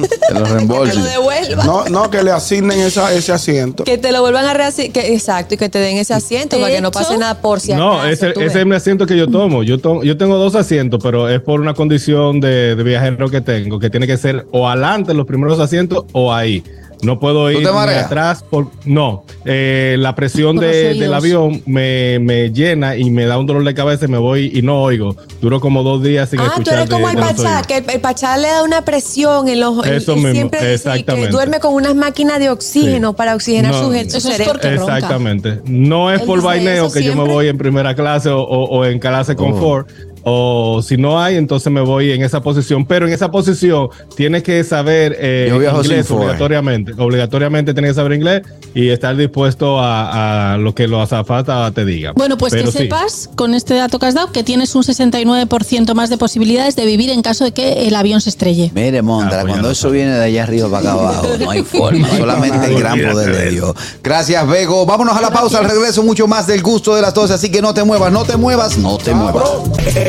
Lo 0.30 0.42
que 0.42 0.48
te 0.48 0.54
reembolsen. 0.54 1.02
lo 1.02 1.04
devuelvan. 1.04 1.66
No, 1.66 1.84
no, 1.86 2.10
que 2.10 2.22
le 2.22 2.30
asignen 2.30 2.78
esa, 2.80 3.12
ese 3.12 3.32
asiento. 3.32 3.84
Que 3.84 3.98
te 3.98 4.12
lo 4.12 4.20
vuelvan 4.20 4.46
a 4.46 4.54
reasignar. 4.54 5.04
Exacto, 5.06 5.54
y 5.54 5.56
que 5.56 5.68
te 5.68 5.78
den 5.78 5.96
ese 5.96 6.14
asiento 6.14 6.58
para 6.58 6.72
que 6.72 6.80
no 6.80 6.90
pase 6.90 7.16
nada 7.18 7.40
por 7.40 7.60
si 7.60 7.72
No, 7.72 8.00
acaso, 8.00 8.28
ese, 8.28 8.44
ese 8.44 8.60
es 8.60 8.66
mi 8.66 8.74
asiento 8.74 9.06
que 9.06 9.16
yo 9.16 9.28
tomo. 9.28 9.62
Yo, 9.62 9.78
tomo. 9.78 10.02
yo 10.02 10.16
tengo 10.16 10.36
dos 10.36 10.54
asientos, 10.54 11.00
pero 11.02 11.28
es 11.28 11.40
por 11.40 11.60
una 11.60 11.74
condición 11.74 12.40
de, 12.40 12.76
de 12.76 12.82
viajero 12.82 13.28
que 13.30 13.40
tengo, 13.40 13.78
que 13.78 13.90
tiene 13.90 14.06
que 14.06 14.16
ser 14.16 14.46
o 14.52 14.68
adelante 14.68 15.14
los 15.14 15.26
primeros 15.26 15.58
asientos 15.60 16.04
o 16.12 16.32
ahí. 16.32 16.62
No 17.02 17.18
puedo 17.18 17.50
¿Tú 17.50 17.60
ir 17.60 17.66
atrás. 17.68 18.44
Por, 18.48 18.68
no, 18.84 19.24
Eh, 19.46 19.96
la 19.98 20.14
presión 20.14 20.56
de- 20.56 20.92
del 20.94 21.14
avión 21.14 21.62
me, 21.64 22.18
me 22.20 22.50
llena 22.52 22.96
y 22.96 23.10
me 23.10 23.24
da 23.24 23.38
un 23.38 23.46
dolor 23.46 23.64
de 23.64 23.72
cabeza 23.72 24.04
y 24.04 24.08
me 24.08 24.18
voy 24.18 24.50
y 24.54 24.60
no 24.60 24.82
oigo. 24.82 25.16
Duro 25.40 25.60
como 25.60 25.82
dos 25.82 26.02
días 26.02 26.28
sin 26.28 26.40
Ah, 26.40 26.44
tú 26.44 26.50
escuchar. 26.60 26.74
eres 26.80 26.90
como 26.90 27.06
de- 27.06 27.12
el 27.14 27.18
Pachá, 27.18 27.62
que 27.66 27.78
el, 27.78 27.90
el 27.90 28.00
Pachá 28.00 28.36
le 28.36 28.48
da 28.48 28.62
una 28.62 28.84
presión 28.84 29.48
en 29.48 29.60
los 29.60 29.86
Eso 29.86 30.14
mismo, 30.14 30.32
siempre 30.32 30.58
dice 30.60 30.68
que 30.68 30.74
exactamente. 30.74 31.30
duerme 31.30 31.58
con 31.58 31.72
unas 31.74 31.94
máquinas 31.94 32.38
de 32.38 32.50
oxígeno 32.50 33.10
Sí. 33.10 33.14
para 33.16 33.34
oxigenar 33.34 33.72
No. 33.72 33.86
su, 33.86 33.92
Eso 33.94 34.20
cerebro. 34.20 34.60
Exactamente. 34.62 35.60
No 35.64 36.12
es 36.12 36.20
Él 36.20 36.26
por 36.26 36.42
vaineo 36.42 36.92
que 36.92 37.02
yo 37.02 37.16
me 37.16 37.24
voy 37.24 37.48
en 37.48 37.56
primera 37.56 37.94
clase 37.94 38.28
o, 38.28 38.40
o- 38.42 38.64
o 38.78 38.84
en 38.84 38.98
clase 38.98 39.34
confort. 39.36 39.88
O 40.22 40.82
si 40.82 40.96
no 40.96 41.20
hay, 41.20 41.36
entonces 41.36 41.72
me 41.72 41.80
voy 41.80 42.12
en 42.12 42.22
esa 42.22 42.40
posición. 42.42 42.84
Pero 42.86 43.06
en 43.06 43.12
esa 43.12 43.30
posición 43.30 43.88
tienes 44.16 44.42
que 44.42 44.62
saber 44.64 45.16
eh, 45.18 45.50
inglés 45.52 46.10
obligatoriamente. 46.10 46.92
Obligatoriamente 46.98 47.72
tienes 47.72 47.92
que 47.92 47.94
saber 47.96 48.12
inglés 48.14 48.42
y 48.74 48.88
estar 48.90 49.16
dispuesto 49.16 49.80
a, 49.80 50.54
a 50.54 50.58
lo 50.58 50.74
que 50.74 50.86
los 50.88 51.02
azafatas 51.02 51.72
te 51.74 51.84
digan. 51.84 52.14
Bueno, 52.16 52.36
pues 52.36 52.52
Pero 52.52 52.66
que 52.66 52.72
sí. 52.72 52.78
sepas 52.78 53.28
con 53.36 53.54
este 53.54 53.74
dato 53.74 53.98
que 53.98 54.06
has 54.06 54.14
dado 54.14 54.30
que 54.32 54.42
tienes 54.44 54.74
un 54.74 54.82
69% 54.82 55.94
más 55.94 56.10
de 56.10 56.18
posibilidades 56.18 56.76
de 56.76 56.86
vivir 56.86 57.10
en 57.10 57.22
caso 57.22 57.44
de 57.44 57.52
que 57.52 57.86
el 57.88 57.94
avión 57.94 58.20
se 58.20 58.30
estrelle. 58.30 58.70
Mire, 58.74 59.02
Mondra, 59.02 59.38
Ah, 59.38 59.42
pues 59.42 59.52
cuando 59.52 59.70
eso 59.70 59.90
viene 59.90 60.12
de 60.12 60.24
allá 60.24 60.42
arriba 60.44 60.68
para 60.68 60.92
acá 60.92 60.92
abajo, 61.00 61.28
no 61.40 61.50
hay 61.50 61.62
forma. 61.62 62.08
Solamente 62.16 62.66
el 62.66 62.78
gran 62.78 63.00
poder 63.00 63.34
de 63.36 63.50
Dios. 63.50 63.74
Gracias, 64.02 64.46
Bego. 64.48 64.84
Vámonos 64.86 65.16
a 65.16 65.20
la 65.20 65.30
pausa. 65.30 65.58
Al 65.58 65.68
regreso, 65.70 66.02
mucho 66.02 66.26
más 66.26 66.46
del 66.46 66.62
gusto 66.62 66.94
de 66.94 67.02
las 67.02 67.14
12. 67.14 67.34
Así 67.34 67.50
que 67.50 67.60
no 67.62 67.74
te 67.74 67.84
muevas, 67.84 68.12
no 68.12 68.24
te 68.24 68.36
muevas, 68.36 68.78
no 68.78 68.98
te 68.98 69.14
muevas. 69.14 69.44